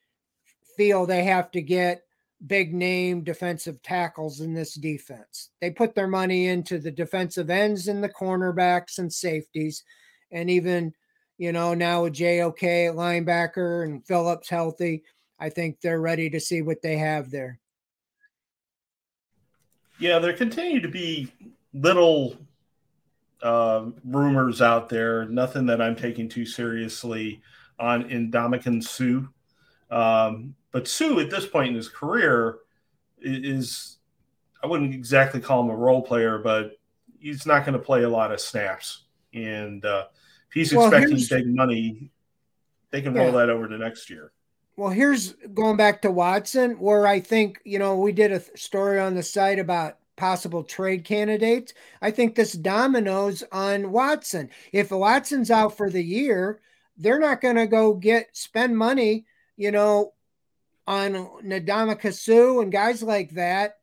[0.76, 2.02] feel they have to get
[2.46, 5.50] big name defensive tackles in this defense.
[5.60, 9.84] They put their money into the defensive ends and the cornerbacks and safeties,
[10.30, 10.92] and even
[11.38, 15.04] you know now with JOK linebacker and Phillips healthy,
[15.38, 17.58] I think they're ready to see what they have there.
[19.98, 21.32] Yeah, there continue to be
[21.72, 22.36] little
[23.42, 25.26] uh, rumors out there.
[25.26, 27.42] Nothing that I'm taking too seriously
[27.78, 29.28] on Ndamukong Suh.
[29.94, 32.58] Um, but Suh, at this point in his career,
[33.20, 33.98] is
[34.62, 36.78] I wouldn't exactly call him a role player, but
[37.20, 39.04] he's not going to play a lot of snaps.
[39.32, 40.06] And uh,
[40.48, 42.10] if he's well, expecting big money,
[42.90, 43.22] they can yeah.
[43.22, 44.32] roll that over to next year.
[44.76, 48.98] Well, here's going back to Watson, where I think, you know, we did a story
[48.98, 51.74] on the site about possible trade candidates.
[52.00, 54.50] I think this dominoes on Watson.
[54.72, 56.60] If Watson's out for the year,
[56.96, 60.12] they're not going to go get spend money, you know,
[60.86, 61.12] on
[61.44, 63.76] Ndamukong Suh and guys like that,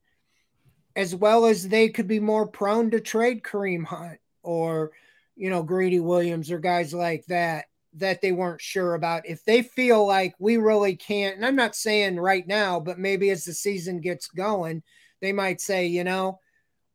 [0.96, 4.92] as well as they could be more prone to trade Kareem Hunt or,
[5.36, 9.26] you know, Greedy Williams or guys like that that they weren't sure about.
[9.26, 13.30] If they feel like we really can't, and I'm not saying right now, but maybe
[13.30, 14.84] as the season gets going,
[15.22, 16.40] they might say, you know,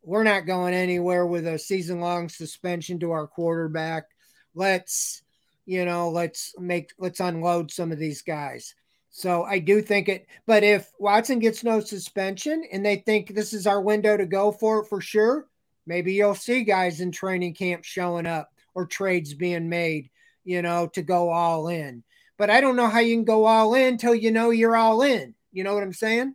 [0.03, 4.05] we're not going anywhere with a season long suspension to our quarterback.
[4.55, 5.23] Let's,
[5.67, 8.75] you know, let's make, let's unload some of these guys.
[9.17, 13.53] So I do think it, but if Watson gets no suspension and they think this
[13.53, 15.47] is our window to go for it for sure,
[15.87, 20.11] maybe you'll see guys in training camp showing up or trades being made,
[20.43, 22.03] you know, to go all in.
[22.39, 25.03] But I don't know how you can go all in till you know you're all
[25.03, 25.37] in.
[25.53, 26.35] You know what I'm saying?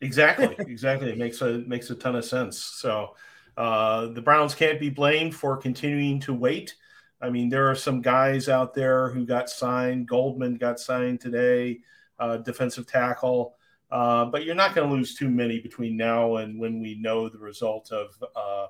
[0.00, 1.10] Exactly, exactly.
[1.10, 2.60] It makes a makes a ton of sense.
[2.60, 3.16] So
[3.56, 6.76] uh, the Browns can't be blamed for continuing to wait.
[7.22, 10.08] I mean, there are some guys out there who got signed.
[10.08, 11.78] Goldman got signed today,
[12.18, 13.54] uh, defensive tackle.
[13.92, 17.28] Uh, but you're not going to lose too many between now and when we know
[17.28, 18.66] the result of uh,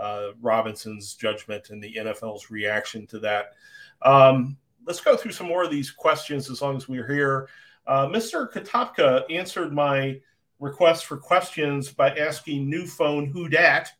[0.00, 3.52] uh Robinson's judgment and the NFL's reaction to that.
[4.00, 7.48] Um, let's go through some more of these questions as long as we're here.
[7.86, 8.50] Uh, Mr.
[8.50, 10.18] Katopka answered my
[10.58, 13.92] request for questions by asking new phone who dat.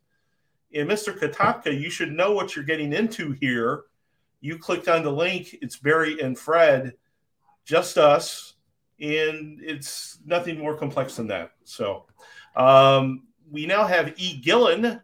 [0.72, 1.18] And Mr.
[1.18, 3.84] Katopka, you should know what you're getting into here
[4.40, 6.94] you clicked on the link, it's Barry and Fred,
[7.64, 8.54] just us,
[9.00, 11.52] and it's nothing more complex than that.
[11.64, 12.06] So
[12.56, 14.40] um, we now have E.
[14.40, 15.00] Gillen,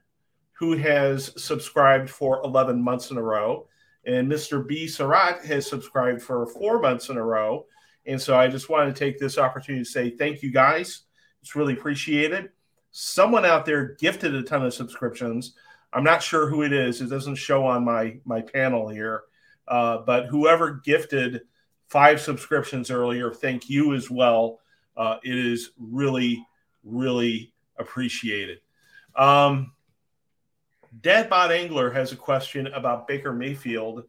[0.52, 3.68] who has subscribed for 11 months in a row,
[4.06, 4.66] and Mr.
[4.66, 4.86] B.
[4.86, 7.66] Sarat has subscribed for four months in a row.
[8.06, 11.02] And so I just wanted to take this opportunity to say thank you guys.
[11.42, 12.50] It's really appreciated.
[12.92, 15.54] Someone out there gifted a ton of subscriptions.
[15.96, 17.00] I'm not sure who it is.
[17.00, 19.22] It doesn't show on my my panel here.
[19.66, 21.40] Uh, but whoever gifted
[21.88, 24.60] five subscriptions earlier, thank you as well.
[24.94, 26.46] Uh, it is really,
[26.84, 28.58] really appreciated.
[29.14, 29.72] Um,
[31.02, 34.04] Angler has a question about Baker Mayfield.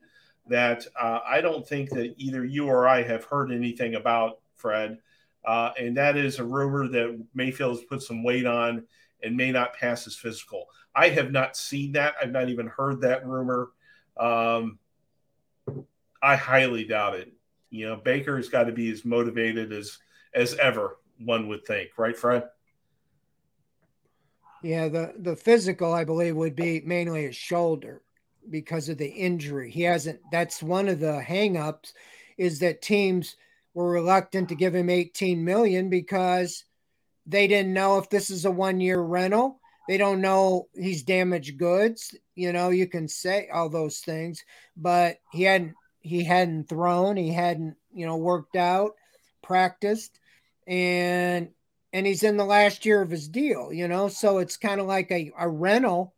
[0.48, 4.98] that uh, I don't think that either you or I have heard anything about, Fred.
[5.46, 8.86] Uh, and that is a rumor that Mayfield has put some weight on
[9.24, 10.66] and may not pass his physical.
[10.96, 12.16] I have not seen that.
[12.22, 13.70] I've not even heard that rumor.
[14.18, 14.80] Um,
[16.22, 17.32] I highly doubt it.
[17.70, 19.98] You know, Baker's got to be as motivated as
[20.34, 20.98] as ever.
[21.20, 22.44] One would think, right, Fred?
[24.64, 28.02] Yeah, the the physical, I believe, would be mainly his shoulder
[28.50, 29.70] because of the injury.
[29.70, 30.20] He hasn't.
[30.32, 31.94] That's one of the hangups,
[32.38, 33.36] is that teams
[33.74, 36.64] were reluctant to give him 18 million because
[37.28, 39.60] they didn't know if this is a one year rental.
[39.88, 42.16] They don't know he's damaged goods.
[42.36, 44.44] You know, you can say all those things,
[44.76, 48.94] but he hadn't he hadn't thrown, he hadn't, you know, worked out,
[49.44, 50.20] practiced,
[50.66, 51.50] and
[51.94, 54.08] and he's in the last year of his deal, you know.
[54.08, 56.14] So it's kind of like a, a rental,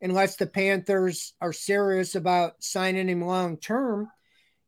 [0.00, 4.08] unless the Panthers are serious about signing him long term.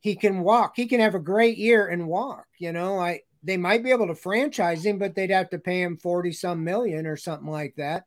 [0.01, 0.75] He can walk.
[0.77, 2.47] He can have a great year and walk.
[2.59, 5.83] You know, I they might be able to franchise him, but they'd have to pay
[5.83, 8.05] him 40 some million or something like that.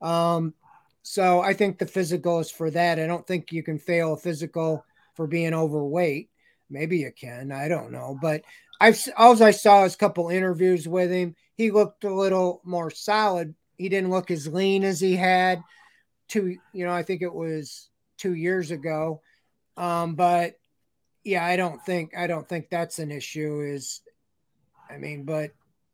[0.00, 0.54] Um,
[1.02, 2.98] so I think the physical is for that.
[2.98, 6.30] I don't think you can fail a physical for being overweight.
[6.70, 7.52] Maybe you can.
[7.52, 8.18] I don't know.
[8.20, 8.42] But
[8.80, 11.36] I've all I saw is a couple interviews with him.
[11.56, 13.54] He looked a little more solid.
[13.76, 15.62] He didn't look as lean as he had
[16.28, 19.20] two, you know, I think it was two years ago.
[19.76, 20.54] Um, but
[21.24, 23.60] yeah, I don't think I don't think that's an issue.
[23.60, 24.00] Is
[24.94, 25.50] I mean, but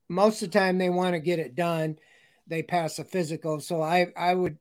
[0.09, 1.96] most of the time they want to get it done,
[2.46, 3.61] they pass a physical.
[3.61, 4.59] So I I would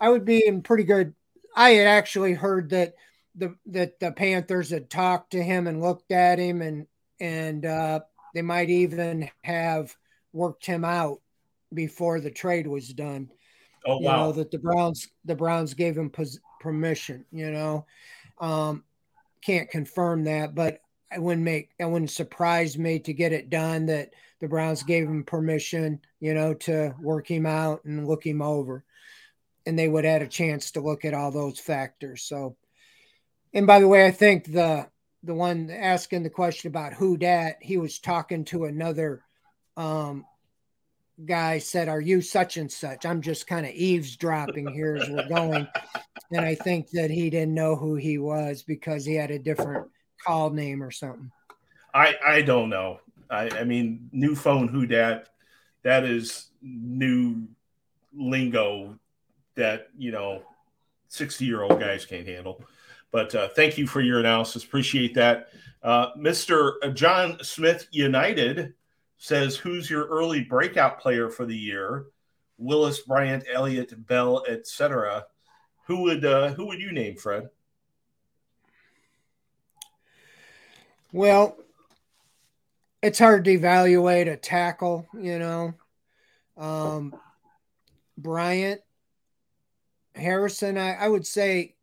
[0.00, 1.14] I would be in pretty good.
[1.54, 2.94] I had actually heard that
[3.34, 6.86] the that the Panthers had talked to him and looked at him and
[7.20, 8.00] and uh,
[8.34, 9.96] they might even have
[10.32, 11.20] worked him out
[11.72, 13.30] before the trade was done.
[13.86, 14.00] Oh wow!
[14.00, 17.24] You know, that the Browns the Browns gave him pos- permission.
[17.30, 17.86] You know,
[18.40, 18.84] um,
[19.42, 20.80] can't confirm that, but
[21.12, 25.06] I wouldn't make I wouldn't surprise me to get it done that the Browns gave
[25.06, 28.84] him permission, you know, to work him out and look him over.
[29.64, 32.22] And they would have a chance to look at all those factors.
[32.22, 32.56] So
[33.54, 34.88] and by the way, I think the
[35.22, 39.22] the one asking the question about who dat, he was talking to another
[39.76, 40.24] um
[41.24, 43.06] guy said, Are you such and such?
[43.06, 45.66] I'm just kind of eavesdropping here as we're going.
[46.30, 49.88] And I think that he didn't know who he was because he had a different
[50.26, 51.30] call name or something.
[51.94, 53.00] I I don't know.
[53.30, 55.28] I, I mean, new phone who dat
[55.82, 57.46] that is new
[58.14, 58.98] lingo
[59.54, 60.42] that you know
[61.08, 62.62] 60 year old guys can't handle.
[63.10, 64.64] But uh, thank you for your analysis.
[64.64, 65.48] Appreciate that.
[65.82, 66.92] Uh, Mr.
[66.94, 68.74] John Smith United
[69.18, 72.06] says, Who's your early breakout player for the year?
[72.58, 75.24] Willis, Bryant, Elliott, Bell, etc.
[75.86, 77.48] Who would uh, who would you name, Fred?
[81.12, 81.56] Well,
[83.02, 85.74] it's hard to evaluate a tackle, you know.
[86.56, 87.14] Um,
[88.18, 88.80] Bryant,
[90.14, 91.74] Harrison, I, I would say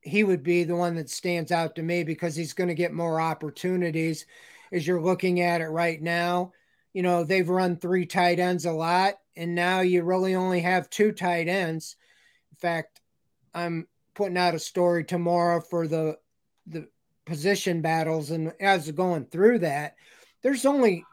[0.00, 2.92] he would be the one that stands out to me because he's going to get
[2.92, 4.26] more opportunities
[4.72, 6.52] as you're looking at it right now.
[6.92, 10.90] You know, they've run three tight ends a lot, and now you really only have
[10.90, 11.96] two tight ends.
[12.52, 13.00] In fact,
[13.54, 16.18] I'm putting out a story tomorrow for the
[16.66, 16.88] the
[17.28, 19.94] position battles, and as going through that,
[20.42, 21.04] there's only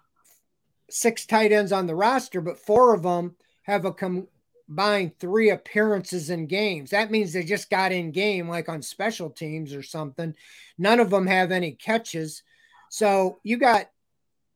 [0.89, 6.30] six tight ends on the roster, but four of them have a combined three appearances
[6.30, 6.91] in games.
[6.91, 10.34] That means they just got in game, like on special teams or something.
[10.78, 12.43] None of them have any catches.
[12.89, 13.89] So you got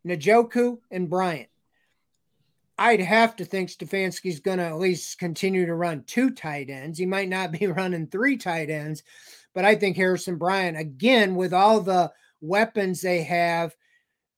[0.07, 1.49] Njoku and Bryant.
[2.77, 6.97] I'd have to think Stefanski's going to at least continue to run two tight ends.
[6.97, 9.03] He might not be running three tight ends,
[9.59, 13.75] but I think Harrison Bryant, again, with all the weapons they have,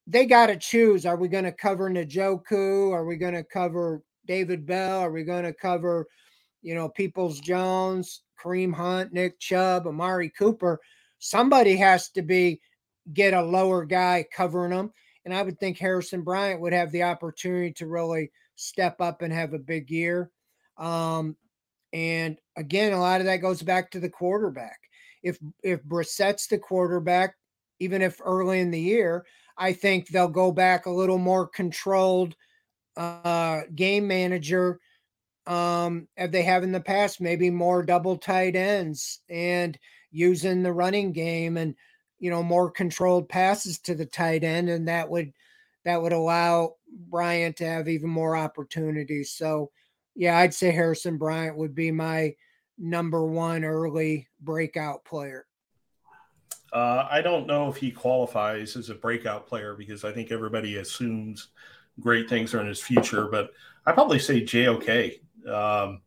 [0.08, 1.06] they got to choose.
[1.06, 2.92] Are we going to cover Njoku?
[2.92, 5.02] Are we going to cover David Bell?
[5.02, 6.08] Are we going to cover,
[6.64, 10.82] you know, Peoples Jones, Kareem Hunt, Nick Chubb, Amari Cooper?
[11.20, 12.60] Somebody has to be
[13.14, 14.92] get a lower guy covering them.
[15.26, 19.32] And I would think Harrison Bryant would have the opportunity to really step up and
[19.32, 20.32] have a big year.
[20.80, 21.36] Um,
[21.94, 24.80] and again, a lot of that goes back to the quarterback.
[25.24, 27.36] If if Brissett's the quarterback,
[27.80, 29.26] even if early in the year,
[29.58, 32.36] I think they'll go back a little more controlled
[32.98, 34.80] uh, game manager
[35.48, 39.78] um, as they have in the past, maybe more double tight ends and
[40.12, 41.76] using the running game and
[42.20, 45.32] you know more controlled passes to the tight end, and that would
[45.86, 46.76] that would allow
[47.10, 49.32] Bryant to have even more opportunities.
[49.32, 49.72] So,
[50.16, 52.36] yeah, I'd say Harrison Bryant would be my
[52.82, 55.46] number one early breakout player.
[56.74, 60.78] Uh, I don't know if he qualifies as a breakout player because I think everybody
[60.78, 61.50] assumes
[62.00, 63.28] great things are in his future.
[63.28, 63.52] But
[63.86, 66.02] I probably say JOK, um,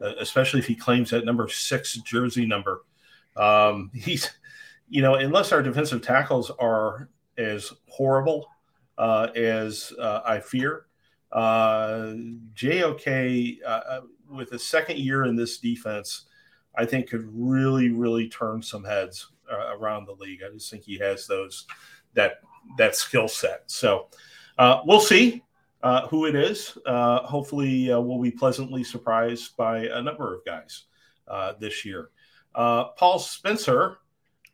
[0.00, 2.82] especially if he claims that number six jersey number.
[3.36, 4.30] Um, he's,
[4.88, 8.48] you know, unless our defensive tackles are as horrible
[8.96, 10.86] uh, as uh, I fear,
[11.30, 12.14] uh,
[12.54, 13.06] JOK
[13.64, 14.00] uh,
[14.30, 16.26] with a second year in this defense,
[16.76, 20.40] I think could really, really turn some heads uh, around the league.
[20.42, 21.66] I just think he has those
[22.14, 22.40] that
[22.76, 23.62] that skill set.
[23.66, 24.08] So
[24.58, 25.42] uh, we'll see
[25.82, 26.76] uh, who it is.
[26.86, 30.84] Uh, hopefully, uh, we'll be pleasantly surprised by a number of guys
[31.28, 32.10] uh, this year.
[32.54, 33.98] Paul Spencer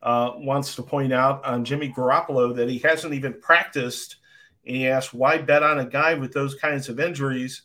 [0.03, 4.17] wants to point out on Jimmy Garoppolo that he hasn't even practiced,
[4.65, 7.63] and he asked why bet on a guy with those kinds of injuries.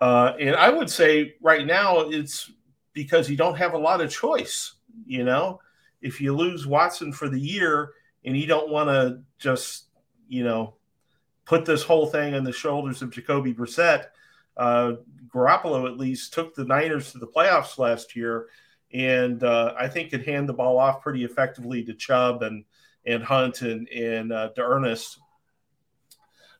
[0.00, 2.50] And I would say right now it's
[2.92, 4.74] because you don't have a lot of choice.
[5.06, 5.60] You know,
[6.02, 7.92] if you lose Watson for the year
[8.24, 9.86] and you don't want to just,
[10.28, 10.74] you know,
[11.44, 14.06] put this whole thing on the shoulders of Jacoby Brissett,
[14.56, 14.94] uh,
[15.28, 18.46] Garoppolo at least took the Niners to the playoffs last year,
[18.92, 22.64] and uh, I think could hand the ball off pretty effectively to Chubb and
[23.06, 25.18] and Hunt and and uh, to Ernest.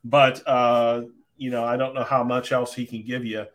[0.05, 1.03] But uh,
[1.39, 3.47] you know, I don't know how much else he can give you.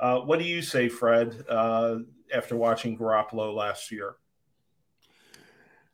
[0.00, 1.44] Uh, what do you say, Fred?
[1.48, 1.98] Uh,
[2.32, 4.16] after watching Garoppolo last year.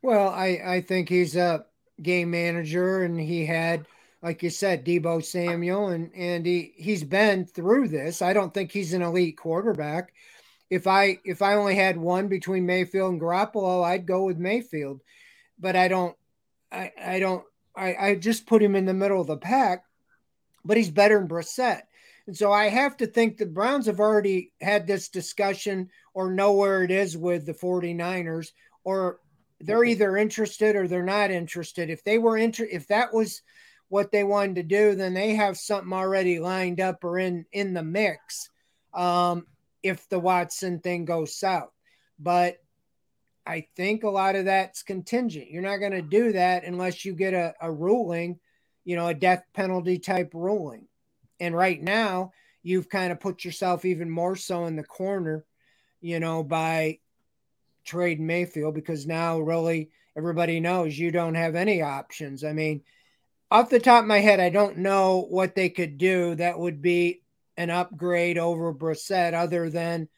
[0.01, 1.65] Well, I, I think he's a
[2.01, 3.85] game manager and he had,
[4.21, 8.21] like you said, Deebo Samuel and, and he, he's been through this.
[8.21, 10.13] I don't think he's an elite quarterback.
[10.69, 15.01] If I if I only had one between Mayfield and Garoppolo, I'd go with Mayfield.
[15.57, 16.15] But I don't
[16.71, 17.43] I, I don't
[17.75, 19.83] I, I just put him in the middle of the pack,
[20.65, 21.81] but he's better than Brissett.
[22.27, 26.53] And so I have to think the Browns have already had this discussion or know
[26.53, 28.51] where it is with the 49ers,
[28.83, 29.19] or
[29.59, 31.89] they're either interested or they're not interested.
[31.89, 33.41] If they were inter- if that was
[33.89, 37.73] what they wanted to do, then they have something already lined up or in in
[37.73, 38.49] the mix.
[38.93, 39.47] Um,
[39.81, 41.71] if the Watson thing goes south,
[42.19, 42.57] but
[43.45, 45.49] I think a lot of that's contingent.
[45.49, 48.39] You're not going to do that unless you get a, a ruling,
[48.89, 50.87] you know, a death penalty type ruling.
[51.39, 52.31] And right now,
[52.63, 55.45] you've kind of put yourself even more so in the corner,
[56.01, 56.97] you know, by
[57.85, 62.43] trade Mayfield because now really everybody knows you don't have any options.
[62.43, 62.81] I mean,
[63.51, 66.81] off the top of my head, I don't know what they could do that would
[66.81, 67.21] be
[67.57, 70.09] an upgrade over Brissett other than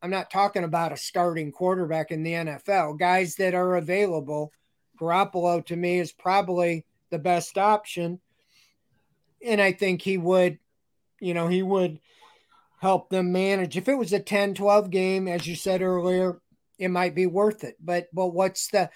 [0.00, 2.98] I'm not talking about a starting quarterback in the NFL.
[2.98, 4.50] Guys that are available,
[4.98, 8.18] Garoppolo to me is probably the best option.
[9.46, 10.58] And I think he would,
[11.20, 12.00] you know, he would
[12.80, 13.76] help them manage.
[13.76, 16.40] If it was a 10 12 game, as you said earlier,
[16.76, 17.76] it might be worth it.
[17.80, 18.90] But but what's the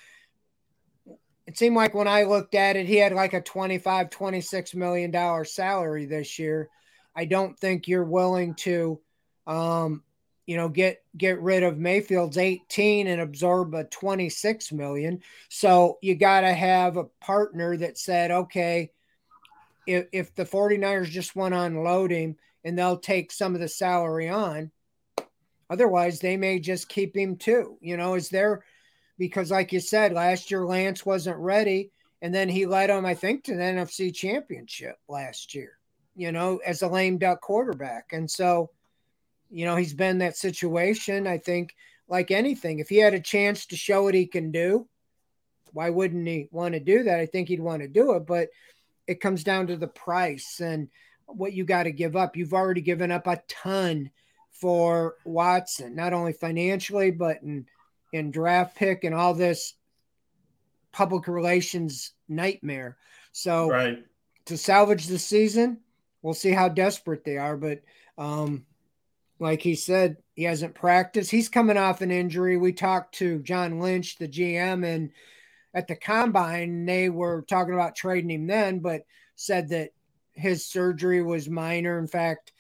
[1.47, 5.13] it seemed like when I looked at it, he had like a 25, 26 million
[5.13, 6.69] dollar salary this year.
[7.15, 9.01] I don't think you're willing to
[9.47, 10.03] um,
[10.49, 15.21] you know, get get rid of Mayfield's 18 and absorb a 26 million.
[15.49, 18.91] So you got to have a partner that said, okay,
[19.87, 23.69] if, if the 49ers just want to unload him and they'll take some of the
[23.69, 24.73] salary on,
[25.71, 27.77] Otherwise, they may just keep him too.
[27.81, 28.65] You know, is there
[29.19, 31.91] because, like you said, last year Lance wasn't ready,
[32.23, 35.73] and then he led them, I think, to the NFC Championship last year.
[36.17, 38.71] You know, as a lame duck quarterback, and so,
[39.51, 41.27] you know, he's been that situation.
[41.27, 41.75] I think,
[42.09, 44.89] like anything, if he had a chance to show what he can do,
[45.73, 47.21] why wouldn't he want to do that?
[47.21, 48.49] I think he'd want to do it, but
[49.07, 50.89] it comes down to the price and
[51.27, 52.37] what you got to give up.
[52.37, 54.11] You've already given up a ton
[54.51, 57.67] for Watson, not only financially, but in,
[58.13, 59.75] in draft pick and all this
[60.93, 62.97] public relations nightmare.
[63.33, 64.05] So right.
[64.47, 65.81] to salvage the season,
[66.23, 67.57] we'll see how desperate they are.
[67.57, 67.83] But
[68.17, 68.65] um,
[69.39, 71.31] like he said, he hasn't practiced.
[71.31, 72.57] He's coming off an injury.
[72.57, 75.11] We talked to John Lynch, the GM, and
[75.75, 79.03] at the combine, they were talking about trading him then, but
[79.37, 79.91] said that
[80.33, 81.99] his surgery was minor.
[81.99, 82.53] In fact,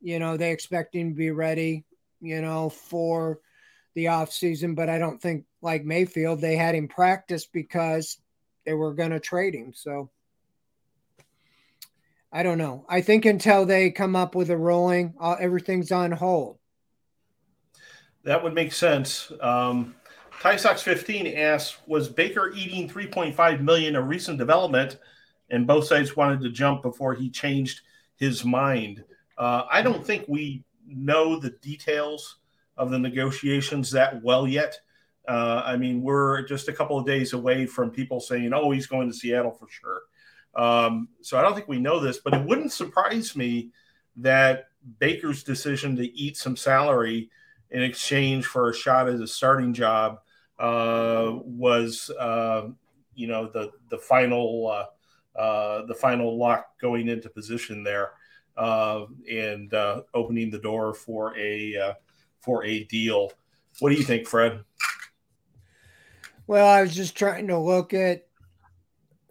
[0.00, 1.84] you know, they expect him to be ready,
[2.20, 3.38] you know, for
[3.94, 4.74] the off season.
[4.74, 8.18] But I don't think like Mayfield, they had him practice because
[8.66, 9.72] they were going to trade him.
[9.74, 10.10] So
[12.34, 12.84] I don't know.
[12.88, 16.58] I think until they come up with a ruling, uh, everything's on hold.
[18.24, 19.30] That would make sense.
[19.40, 19.94] Um,
[20.40, 24.98] Ty Sox 15 asks, was Baker eating 3.5 million a recent development?
[25.50, 27.82] And both sides wanted to jump before he changed
[28.16, 29.04] his mind.
[29.38, 32.38] Uh, I don't think we know the details
[32.76, 34.80] of the negotiations that well yet.
[35.28, 38.86] Uh, I mean, we're just a couple of days away from people saying, "Oh, he's
[38.86, 40.02] going to Seattle for sure."
[40.56, 43.70] Um, so I don't think we know this, but it wouldn't surprise me
[44.16, 47.30] that Baker's decision to eat some salary
[47.70, 50.20] in exchange for a shot at a starting job
[50.58, 52.68] uh, was, uh,
[53.14, 58.12] you know, the the final uh, uh the final lock going into position there
[58.56, 61.94] uh, and uh, opening the door for a
[62.40, 63.32] for a deal.
[63.80, 64.62] What do you think, Fred?
[66.46, 68.26] Well, I was just trying to look at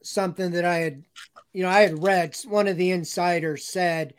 [0.04, 1.04] something that I had,
[1.54, 2.38] you know, I had read.
[2.46, 4.14] One of the insiders said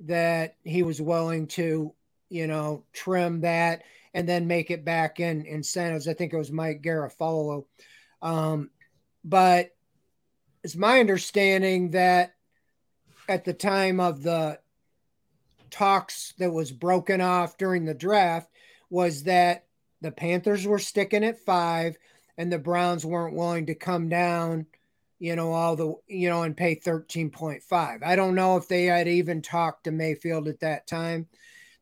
[0.00, 1.92] that he was willing to,
[2.28, 3.82] you know, trim that
[4.14, 6.08] and then make it back in incentives.
[6.08, 7.66] I think it was Mike Garafolo.
[8.22, 8.70] Um,
[9.24, 9.70] but
[10.62, 12.34] it's my understanding that
[13.28, 14.58] at the time of the
[15.70, 18.48] talks that was broken off during the draft
[18.90, 19.64] was that
[20.00, 21.96] the Panthers were sticking at five
[22.38, 24.66] and the Browns weren't willing to come down,
[25.18, 28.02] you know, all the, you know, and pay 13.5.
[28.02, 31.26] I don't know if they had even talked to Mayfield at that time.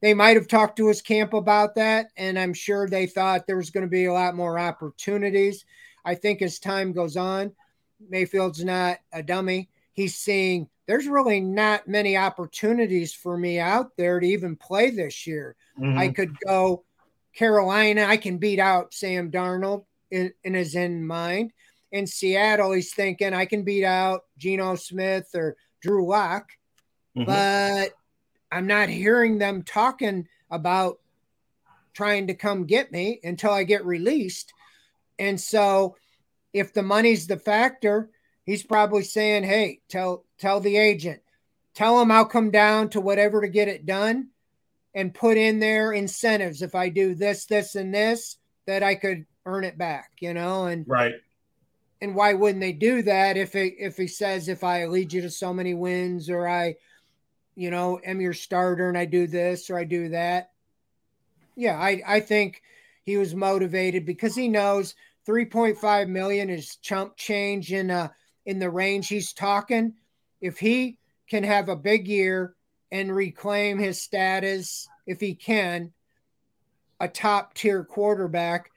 [0.01, 3.57] They might have talked to his camp about that, and I'm sure they thought there
[3.57, 5.65] was going to be a lot more opportunities.
[6.05, 7.53] I think as time goes on,
[8.09, 9.69] Mayfield's not a dummy.
[9.93, 15.27] He's seeing there's really not many opportunities for me out there to even play this
[15.27, 15.55] year.
[15.79, 15.99] Mm-hmm.
[15.99, 16.85] I could go
[17.35, 21.53] Carolina, I can beat out Sam Darnold in, in his in mind.
[21.93, 26.51] In Seattle, he's thinking I can beat out Geno Smith or Drew Lock,
[27.17, 27.27] mm-hmm.
[27.27, 27.91] but
[28.51, 30.99] I'm not hearing them talking about
[31.95, 34.53] trying to come get me until I get released.
[35.19, 35.97] And so,
[36.53, 38.11] if the money's the factor,
[38.45, 41.21] he's probably saying, "Hey, tell tell the agent,
[41.75, 44.29] tell him I'll come down to whatever to get it done,
[44.95, 48.37] and put in there incentives if I do this, this, and this
[48.67, 51.15] that I could earn it back, you know, and right.
[52.03, 55.23] And why wouldn't they do that if it, if he says if I lead you
[55.23, 56.75] to so many wins or I,
[57.55, 60.51] you know, am your starter and I do this or I do that?
[61.55, 62.61] Yeah, I I think
[63.05, 64.97] he was motivated because he knows
[65.29, 68.09] 3.5 million is chump change in uh
[68.47, 69.95] in the range he's talking.
[70.41, 70.99] If he
[71.29, 72.57] can have a big year
[72.91, 75.93] and reclaim his status, if he can,
[76.99, 78.72] a top tier quarterback,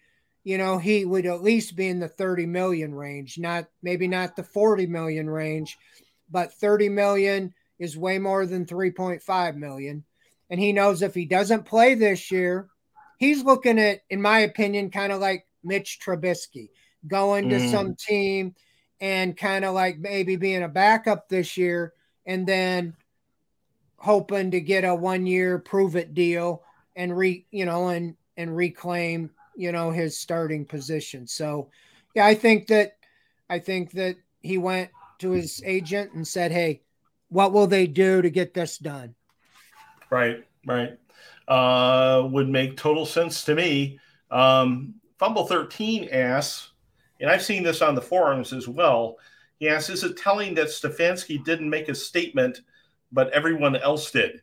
[0.46, 4.36] you know, he would at least be in the 30 million range, not maybe not
[4.36, 5.78] the 40 million range,
[6.30, 10.06] but 30 million is way more than 3.5 million.
[10.52, 12.70] And he knows if he doesn't play this year,
[13.18, 16.70] he's looking at, in my opinion, kind of like Mitch Trubisky
[17.08, 17.72] going to mm.
[17.72, 18.54] some team
[19.02, 21.94] and kind of like maybe being a backup this year
[22.28, 22.96] and then
[23.98, 26.64] hoping to get a one year prove it deal
[26.96, 31.28] and re you know and and reclaim you know, his starting position.
[31.28, 31.70] So,
[32.14, 32.98] yeah, I think that
[33.50, 34.90] I think that he went
[35.20, 36.82] to his agent and said, "Hey,
[37.30, 39.16] what will they do to get this done?"
[40.10, 40.98] Right, right.
[41.48, 44.00] Uh, would make total sense to me.
[44.32, 46.72] Um, Fumble thirteen asks,
[47.20, 49.18] and I've seen this on the forums as well.
[49.60, 52.62] He asks, "Is it telling that Stefanski didn't make a statement,
[53.12, 54.42] but everyone else did?"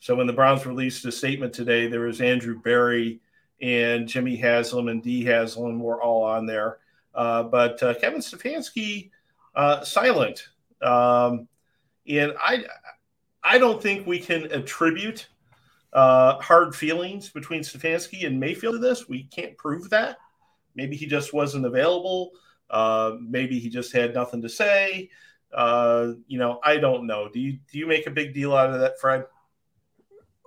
[0.00, 3.20] So when the Browns released a statement today, there was Andrew Berry
[3.60, 6.78] and Jimmy Haslam and Dee Haslam were all on there.
[7.14, 9.10] Uh, but uh, Kevin Stefanski
[9.54, 10.48] uh, silent,
[10.82, 11.48] um,
[12.08, 12.64] and I
[13.42, 15.28] I don't think we can attribute
[15.92, 19.08] uh, hard feelings between Stefanski and Mayfield to this.
[19.08, 20.18] We can't prove that.
[20.74, 22.30] Maybe he just wasn't available.
[22.70, 25.10] Uh, maybe he just had nothing to say.
[25.52, 27.28] Uh, you know, I don't know.
[27.28, 29.24] Do you do you make a big deal out of that, Fred?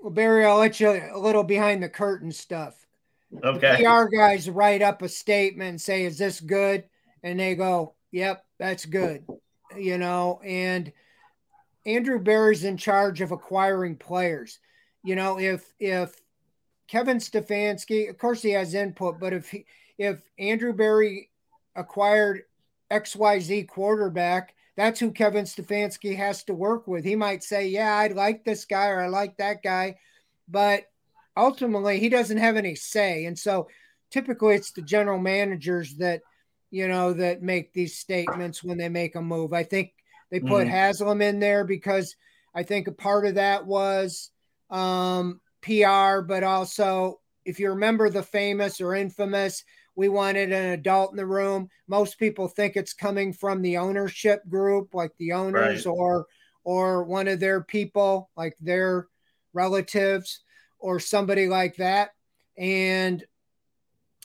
[0.01, 2.87] Well, Barry, I'll let you a little behind the curtain stuff.
[3.43, 3.83] Okay.
[3.83, 6.85] PR guys write up a statement and say, "Is this good?"
[7.23, 9.25] And they go, "Yep, that's good."
[9.77, 10.91] You know, and
[11.85, 14.59] Andrew Berry's in charge of acquiring players.
[15.03, 16.21] You know, if if
[16.87, 19.65] Kevin Stefanski, of course he has input, but if he,
[19.97, 21.29] if Andrew Berry
[21.75, 22.43] acquired
[22.91, 27.03] XYZ quarterback, that's who Kevin Stefanski has to work with.
[27.03, 29.97] He might say, "Yeah, I like this guy or I like that guy,"
[30.47, 30.85] but
[31.35, 33.25] ultimately he doesn't have any say.
[33.25, 33.67] And so
[34.11, 36.21] typically it's the general managers that,
[36.71, 39.53] you know, that make these statements when they make a move.
[39.53, 39.93] I think
[40.31, 40.69] they put mm.
[40.69, 42.15] Haslam in there because
[42.55, 44.31] I think a part of that was
[44.69, 49.63] um, PR, but also if you remember the famous or infamous,
[49.95, 51.69] we wanted an adult in the room.
[51.87, 55.91] Most people think it's coming from the ownership group, like the owners right.
[55.91, 56.25] or
[56.63, 59.07] or one of their people, like their
[59.53, 60.41] relatives
[60.83, 62.13] or somebody like that.
[62.57, 63.23] And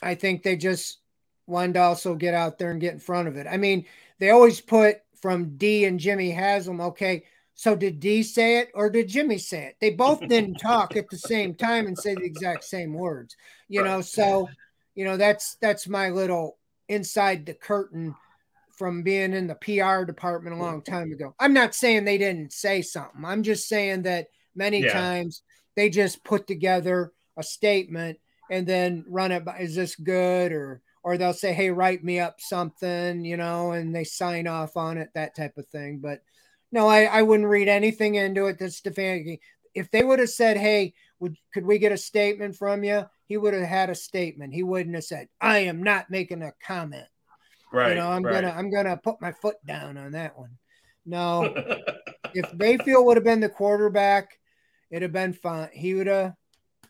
[0.02, 0.98] I think they just
[1.46, 3.46] wanted to also get out there and get in front of it.
[3.48, 3.86] I mean,
[4.18, 7.22] they always put from D and Jimmy Haslam, okay,
[7.54, 9.76] so did D say it or did Jimmy say it?
[9.80, 13.36] They both didn't talk at the same time and say the exact same words.
[13.68, 14.48] You know, so
[14.96, 18.16] you know that's that's my little inside the curtain
[18.76, 21.34] from being in the PR department a long time ago.
[21.38, 23.24] I'm not saying they didn't say something.
[23.24, 24.92] I'm just saying that many yeah.
[24.92, 25.42] times
[25.78, 28.18] they just put together a statement
[28.50, 30.50] and then run it by is this good?
[30.50, 34.76] Or or they'll say hey write me up something you know and they sign off
[34.76, 36.00] on it that type of thing.
[36.00, 36.20] But
[36.72, 39.38] no i, I wouldn't read anything into it that stefanski
[39.72, 43.06] if they would have said hey would could we get a statement from you?
[43.26, 44.54] He would have had a statement.
[44.54, 47.06] He wouldn't have said i am not making a comment.
[47.72, 48.42] Right you know i'm right.
[48.42, 50.58] gonna i'm gonna put my foot down on that one.
[51.06, 51.54] No.
[52.34, 54.37] If Mayfield would have been the quarterback
[54.90, 56.34] it'd have been fine he would have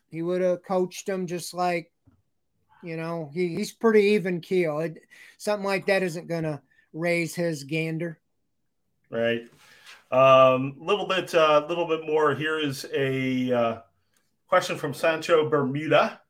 [0.09, 1.91] he would have coached him just like,
[2.83, 4.79] you know, he, he's pretty even keel.
[4.79, 4.97] It,
[5.37, 6.61] something like that isn't to
[6.93, 8.19] raise his gander.
[9.09, 9.43] Right.
[10.11, 12.33] A um, little bit, a uh, little bit more.
[12.33, 13.81] Here is a uh,
[14.47, 16.21] question from Sancho Bermuda.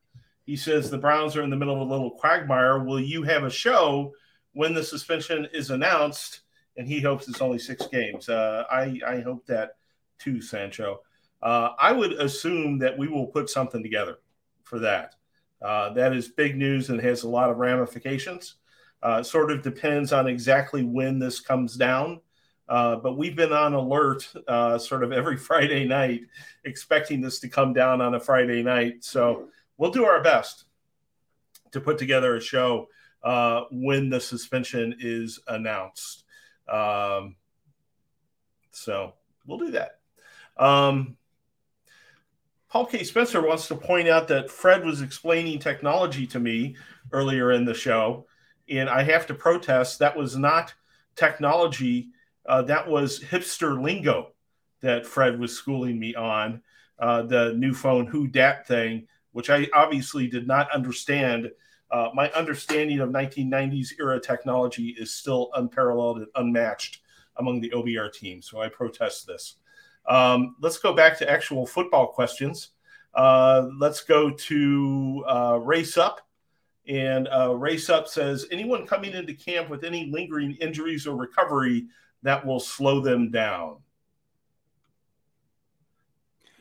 [0.46, 2.84] He says the Browns are in the middle of a little quagmire.
[2.84, 4.14] Will you have a show
[4.54, 6.42] when the suspension is announced?
[6.76, 8.30] And he hopes it's only six games.
[8.30, 9.72] Uh, I I hope that
[10.18, 11.02] too, Sancho.
[11.42, 14.18] Uh, I would assume that we will put something together
[14.64, 15.16] for that.
[15.62, 18.56] Uh, that is big news and has a lot of ramifications.
[19.02, 22.20] Uh, sort of depends on exactly when this comes down.
[22.68, 26.22] Uh, but we've been on alert uh, sort of every Friday night,
[26.66, 29.04] expecting this to come down on a Friday night.
[29.04, 30.66] So we'll do our best
[31.72, 32.88] to put together a show
[33.24, 36.26] uh, when the suspension is announced.
[36.72, 37.36] Um,
[38.72, 39.14] so
[39.46, 40.00] we'll do that.
[40.58, 41.18] Um,
[42.70, 43.04] Paul K.
[43.04, 46.76] Spencer wants to point out that Fred was explaining technology to me
[47.12, 48.28] earlier in the show,
[48.70, 49.98] and I have to protest.
[49.98, 50.76] That was not
[51.16, 52.10] technology,
[52.46, 54.34] uh, that was hipster lingo
[54.82, 56.62] that Fred was schooling me on.
[57.00, 61.50] Uh, the new phone who dat thing, which I obviously did not understand.
[61.90, 67.00] Uh, my understanding of 1990s era technology is still unparalleled and unmatched
[67.38, 68.44] among the OBR team.
[68.44, 69.56] So I protest this.
[70.08, 72.70] Um, let's go back to actual football questions.
[73.14, 76.22] Uh, let's go to uh, Race Up.
[76.88, 81.88] And uh, Race Up says anyone coming into camp with any lingering injuries or recovery
[82.24, 83.78] that will slow them down.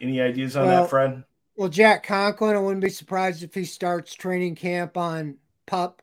[0.01, 1.25] Any ideas on well, that, Fred?
[1.57, 5.37] Well, Jack Conklin, I wouldn't be surprised if he starts training camp on
[5.67, 6.03] pup,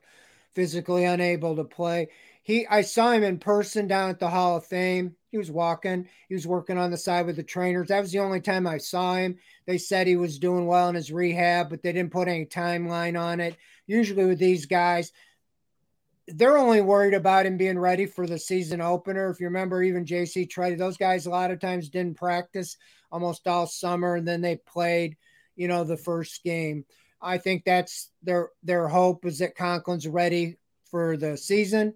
[0.54, 2.10] physically unable to play.
[2.46, 5.16] He, I saw him in person down at the Hall of Fame.
[5.32, 6.08] He was walking.
[6.30, 7.88] He was working on the side with the trainers.
[7.88, 9.38] That was the only time I saw him.
[9.66, 13.20] They said he was doing well in his rehab, but they didn't put any timeline
[13.20, 13.58] on it.
[13.88, 15.12] Usually with these guys,
[16.28, 19.32] they're only worried about him being ready for the season opener.
[19.32, 22.78] If you remember, even JC Tretter, those guys a lot of times didn't practice
[23.12, 25.18] almost all summer, and then they played,
[25.56, 26.86] you know, the first game.
[27.20, 30.58] I think that's their their hope is that Conklin's ready
[30.92, 31.96] for the season.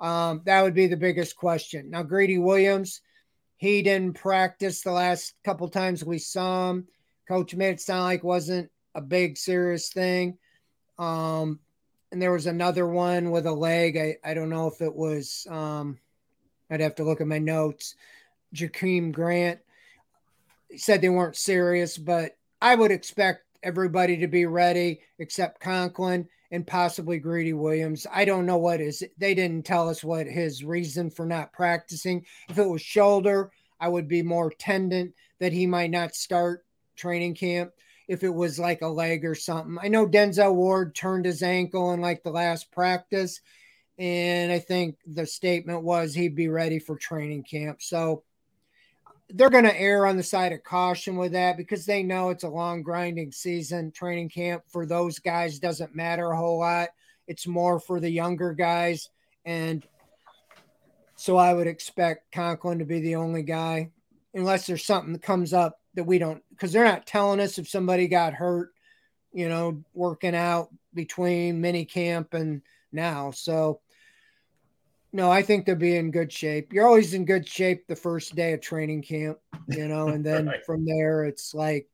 [0.00, 1.90] Um, that would be the biggest question.
[1.90, 3.02] Now, Greedy Williams,
[3.56, 6.88] he didn't practice the last couple times we saw him.
[7.28, 10.38] Coach made it sound like wasn't a big serious thing.
[10.98, 11.60] Um,
[12.10, 13.96] and there was another one with a leg.
[13.96, 15.98] I, I don't know if it was, um,
[16.70, 17.94] I'd have to look at my notes.
[18.54, 19.60] Jakeem Grant
[20.76, 26.66] said they weren't serious, but I would expect everybody to be ready except Conklin and
[26.66, 28.06] possibly Greedy Williams.
[28.12, 29.04] I don't know what is.
[29.18, 32.24] They didn't tell us what his reason for not practicing.
[32.48, 36.64] If it was shoulder, I would be more tendent that he might not start
[36.96, 37.72] training camp.
[38.08, 41.92] If it was like a leg or something, I know Denzel Ward turned his ankle
[41.92, 43.40] in like the last practice,
[43.98, 47.80] and I think the statement was he'd be ready for training camp.
[47.80, 48.24] So
[49.34, 52.44] they're going to err on the side of caution with that because they know it's
[52.44, 53.92] a long grinding season.
[53.92, 56.88] Training camp for those guys doesn't matter a whole lot.
[57.26, 59.08] It's more for the younger guys.
[59.44, 59.86] And
[61.16, 63.90] so I would expect Conklin to be the only guy,
[64.34, 67.68] unless there's something that comes up that we don't, because they're not telling us if
[67.68, 68.72] somebody got hurt,
[69.32, 72.62] you know, working out between mini camp and
[72.92, 73.30] now.
[73.30, 73.80] So
[75.12, 76.72] no, I think they'll be in good shape.
[76.72, 79.38] You're always in good shape the first day of training camp,
[79.68, 80.64] you know, and then right.
[80.64, 81.88] from there it's like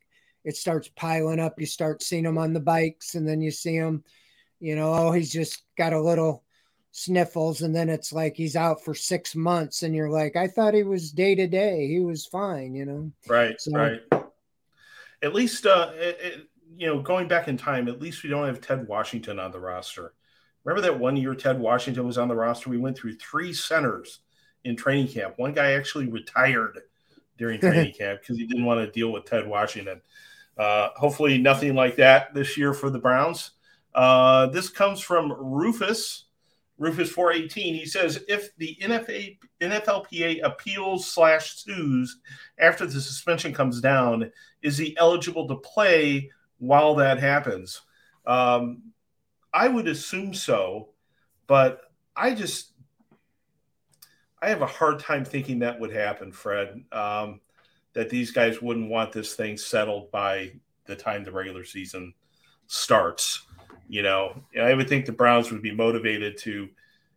[0.45, 1.59] it starts piling up.
[1.59, 4.05] You start seeing them on the bikes, and then you see them,
[4.61, 6.45] you know, oh, he's just got a little
[6.93, 10.75] sniffles, and then it's like he's out for six months, and you're like, I thought
[10.75, 13.11] he was day to day, he was fine, you know.
[13.29, 14.01] Right, so, right.
[15.23, 18.47] At least uh, it, it, you know, going back in time, at least we don't
[18.47, 20.13] have Ted Washington on the roster.
[20.67, 22.71] Remember that one year Ted Washington was on the roster?
[22.71, 24.19] We went through three centers
[24.65, 25.35] in training camp.
[25.37, 26.81] One guy actually retired
[27.39, 30.01] during training camp because he didn't want to deal with Ted Washington.
[30.59, 33.53] Uh, hopefully, nothing like that this year for the Browns.
[33.95, 36.25] Uh, this comes from Rufus.
[36.79, 37.75] Rufus 418.
[37.75, 42.19] He says if the NFA, NFLPA appeals slash sues
[42.59, 47.83] after the suspension comes down, is he eligible to play while that happens?
[48.27, 48.83] Um,
[49.57, 50.91] I would assume so,
[51.47, 51.81] but
[52.15, 52.73] I just
[54.43, 56.85] I have a hard time thinking that would happen, Fred.
[56.93, 57.41] Um,
[57.95, 60.53] that these guys wouldn't want this thing settled by
[60.85, 62.13] the time the regular season
[62.67, 63.47] starts.
[63.89, 66.69] You know, I would think the Browns would be motivated to,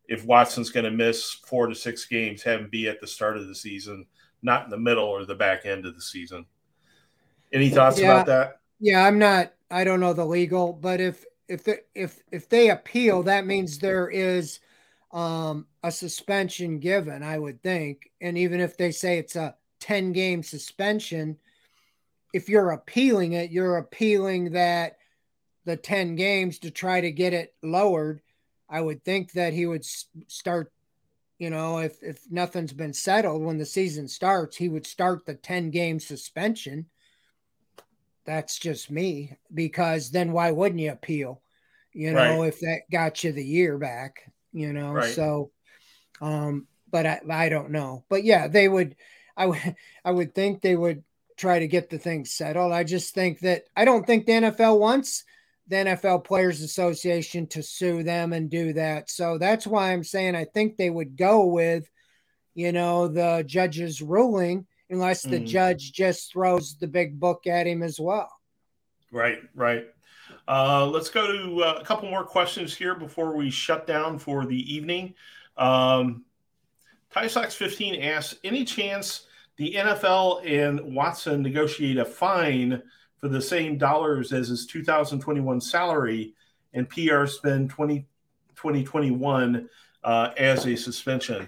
[0.07, 3.35] if Watson's going to miss four to six games, have him be at the start
[3.35, 4.05] of the season,
[4.41, 6.45] not in the middle or the back end of the season.
[7.51, 8.59] Any thoughts yeah, about that?
[8.79, 9.51] Yeah, I'm not.
[9.69, 13.79] I don't know the legal, but if if the, if if they appeal, that means
[13.79, 14.59] there is
[15.11, 17.23] um, a suspension given.
[17.23, 21.37] I would think, and even if they say it's a 10 game suspension,
[22.33, 24.97] if you're appealing it, you're appealing that
[25.65, 28.21] the 10 games to try to get it lowered.
[28.69, 29.83] I would think that he would
[30.27, 30.71] start,
[31.39, 35.33] you know, if, if nothing's been settled when the season starts, he would start the
[35.33, 36.85] 10 game suspension.
[38.29, 41.41] That's just me because then why wouldn't you appeal?
[41.93, 42.49] You know, right.
[42.49, 45.15] if that got you the year back, you know, right.
[45.15, 45.49] so,
[46.21, 48.95] um, but I, I don't know, but yeah, they would,
[49.35, 49.75] I would,
[50.05, 51.03] I would think they would
[51.37, 52.71] try to get the thing settled.
[52.71, 55.23] I just think that I don't think the NFL wants
[55.67, 59.09] the NFL Players Association to sue them and do that.
[59.09, 61.89] So that's why I'm saying I think they would go with,
[62.53, 65.47] you know, the judge's ruling unless the mm.
[65.47, 68.29] judge just throws the big book at him as well.
[69.11, 69.87] Right, right.
[70.47, 74.45] Uh, let's go to uh, a couple more questions here before we shut down for
[74.45, 75.13] the evening.
[75.57, 76.25] Um,
[77.11, 79.27] Ty Sox 15 asks, any chance
[79.57, 82.81] the NFL and Watson negotiate a fine
[83.17, 86.33] for the same dollars as his 2021 salary,
[86.73, 88.05] and PR spend 20,
[88.55, 89.69] 2021
[90.03, 91.47] uh, as a suspension.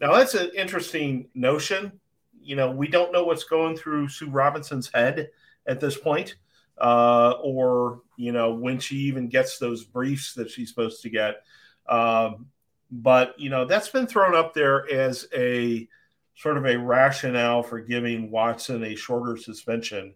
[0.00, 1.99] Now, that's an interesting notion.
[2.42, 5.30] You know, we don't know what's going through Sue Robinson's head
[5.66, 6.36] at this point,
[6.78, 11.42] uh, or, you know, when she even gets those briefs that she's supposed to get.
[11.88, 12.46] Um,
[12.90, 15.88] but, you know, that's been thrown up there as a
[16.34, 20.14] sort of a rationale for giving Watson a shorter suspension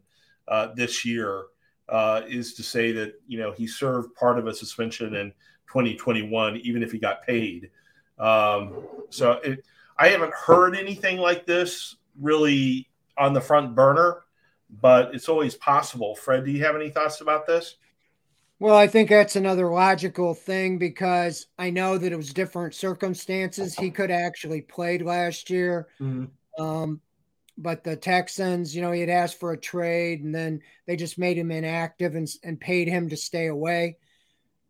[0.49, 1.45] uh, this year
[1.89, 5.31] uh, is to say that you know he served part of a suspension in
[5.69, 7.71] 2021, even if he got paid.
[8.19, 8.75] Um,
[9.11, 9.65] so it,
[9.99, 14.23] I haven't heard anything like this really on the front burner,
[14.81, 16.15] but it's always possible.
[16.15, 17.77] Fred, do you have any thoughts about this?
[18.61, 23.75] Well, I think that's another logical thing because I know that it was different circumstances.
[23.75, 25.89] He could have actually played last year.
[26.01, 26.63] Mm-hmm.
[26.63, 27.01] Um,
[27.59, 31.19] but the Texans, you know, he had asked for a trade and then they just
[31.19, 33.99] made him inactive and, and paid him to stay away.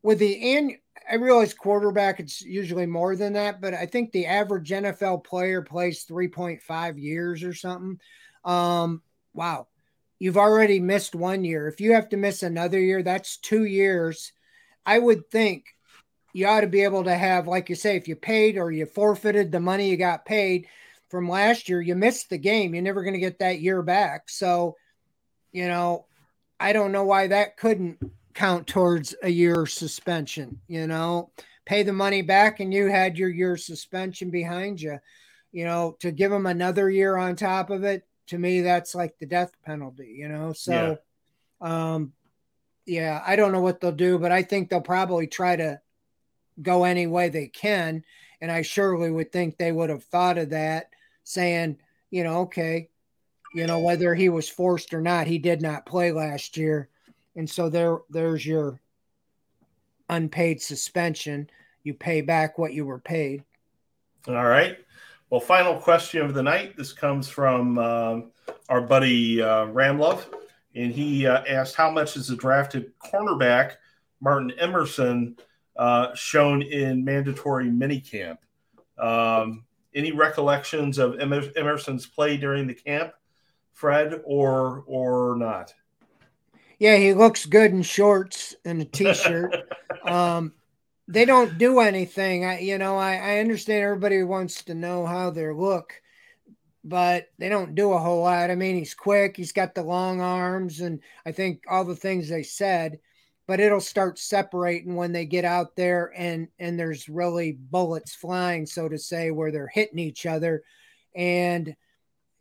[0.02, 0.72] With the and
[1.10, 5.62] I realize quarterback, it's usually more than that, but I think the average NFL player
[5.62, 8.00] plays 3.5 years or something.
[8.44, 9.02] Um,
[9.34, 9.66] wow.
[10.18, 11.68] You've already missed one year.
[11.68, 14.32] If you have to miss another year, that's two years.
[14.86, 15.66] I would think
[16.32, 18.86] you ought to be able to have, like you say, if you paid or you
[18.86, 20.68] forfeited the money you got paid,
[21.14, 22.74] from last year, you missed the game.
[22.74, 24.28] You're never going to get that year back.
[24.28, 24.74] So,
[25.52, 26.06] you know,
[26.58, 27.98] I don't know why that couldn't
[28.34, 30.60] count towards a year suspension.
[30.68, 31.30] You know,
[31.64, 34.98] pay the money back and you had your year suspension behind you.
[35.52, 39.18] You know, to give them another year on top of it, to me, that's like
[39.18, 40.52] the death penalty, you know?
[40.52, 40.98] So,
[41.62, 41.94] yeah.
[41.94, 42.12] um,
[42.86, 45.80] yeah, I don't know what they'll do, but I think they'll probably try to
[46.60, 48.04] go any way they can.
[48.40, 50.90] And I surely would think they would have thought of that
[51.22, 51.78] saying,
[52.10, 52.90] you know, okay,
[53.54, 56.88] you know, whether he was forced or not, he did not play last year.
[57.36, 58.80] And so there there's your
[60.08, 61.48] unpaid suspension.
[61.82, 63.44] You pay back what you were paid.
[64.28, 64.78] All right.
[65.30, 66.76] Well, final question of the night.
[66.76, 68.30] This comes from um,
[68.68, 70.24] our buddy uh, Ramlove,
[70.74, 73.72] and he uh, asked, "How much is the drafted cornerback
[74.20, 75.36] Martin Emerson
[75.76, 78.38] uh, shown in mandatory minicamp?"
[78.96, 79.64] Um,
[79.94, 83.12] any recollections of Emerson's play during the camp,
[83.72, 85.74] Fred, or or not?
[86.78, 89.54] Yeah, he looks good in shorts and a t-shirt.
[90.04, 90.54] um,
[91.08, 92.44] they don't do anything.
[92.44, 95.94] I, you know, I, I understand everybody wants to know how they look.
[96.84, 98.50] but they don't do a whole lot.
[98.50, 102.28] I mean, he's quick, he's got the long arms, and I think all the things
[102.28, 102.98] they said,
[103.46, 108.66] but it'll start separating when they get out there and and there's really bullets flying,
[108.66, 110.62] so to say, where they're hitting each other.
[111.14, 111.74] And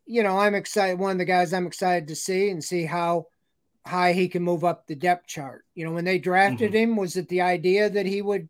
[0.05, 0.99] you know, I'm excited.
[0.99, 3.27] One of the guys I'm excited to see and see how
[3.85, 5.65] high he can move up the depth chart.
[5.75, 6.91] You know, when they drafted mm-hmm.
[6.91, 8.49] him, was it the idea that he would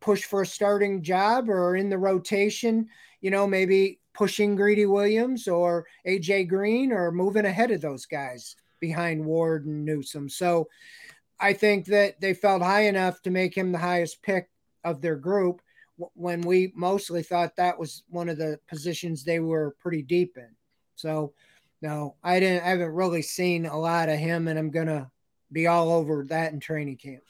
[0.00, 2.88] push for a starting job or in the rotation?
[3.20, 8.56] You know, maybe pushing Greedy Williams or AJ Green or moving ahead of those guys
[8.80, 10.28] behind Ward and Newsome.
[10.28, 10.68] So
[11.40, 14.48] I think that they felt high enough to make him the highest pick
[14.84, 15.62] of their group
[16.14, 20.48] when we mostly thought that was one of the positions they were pretty deep in.
[20.96, 21.32] So
[21.82, 25.10] no, I didn't I haven't really seen a lot of him and I'm gonna
[25.50, 27.22] be all over that in training camp.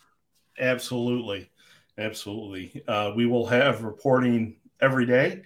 [0.58, 1.50] Absolutely.
[1.98, 2.82] Absolutely.
[2.88, 5.42] Uh, we will have reporting every day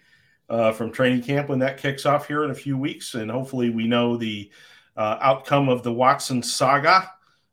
[0.48, 3.14] uh, from training camp when that kicks off here in a few weeks.
[3.14, 4.50] And hopefully, we know the
[4.96, 7.11] uh, outcome of the Watson saga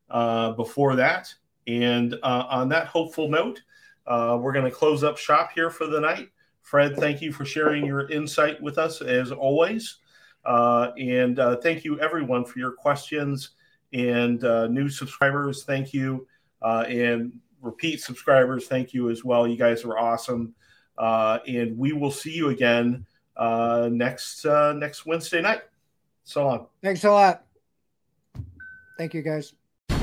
[0.09, 1.33] uh, before that.
[1.65, 3.61] And uh, on that hopeful note,
[4.05, 6.29] uh, we're going to close up shop here for the night.
[6.61, 9.97] Fred, thank you for sharing your insight with us as always.
[10.45, 13.51] And thank you, everyone, for your questions.
[13.93, 14.41] And
[14.71, 16.27] new subscribers, thank you.
[16.61, 19.47] and repeat subscribers, thank you as well.
[19.47, 20.53] You guys are awesome.
[20.97, 23.05] Uh, and we will see you again
[23.37, 25.61] uh, next uh, next Wednesday night.
[26.23, 26.67] So long.
[26.81, 27.45] Thanks a lot.
[28.97, 29.53] Thank you, guys.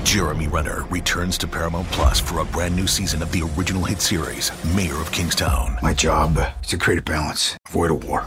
[0.03, 4.01] Jeremy Renner returns to Paramount Plus for a brand new season of the original hit
[4.01, 5.79] series, Mayor of Kingstown.
[5.83, 8.27] My job is to create a balance, avoid a war.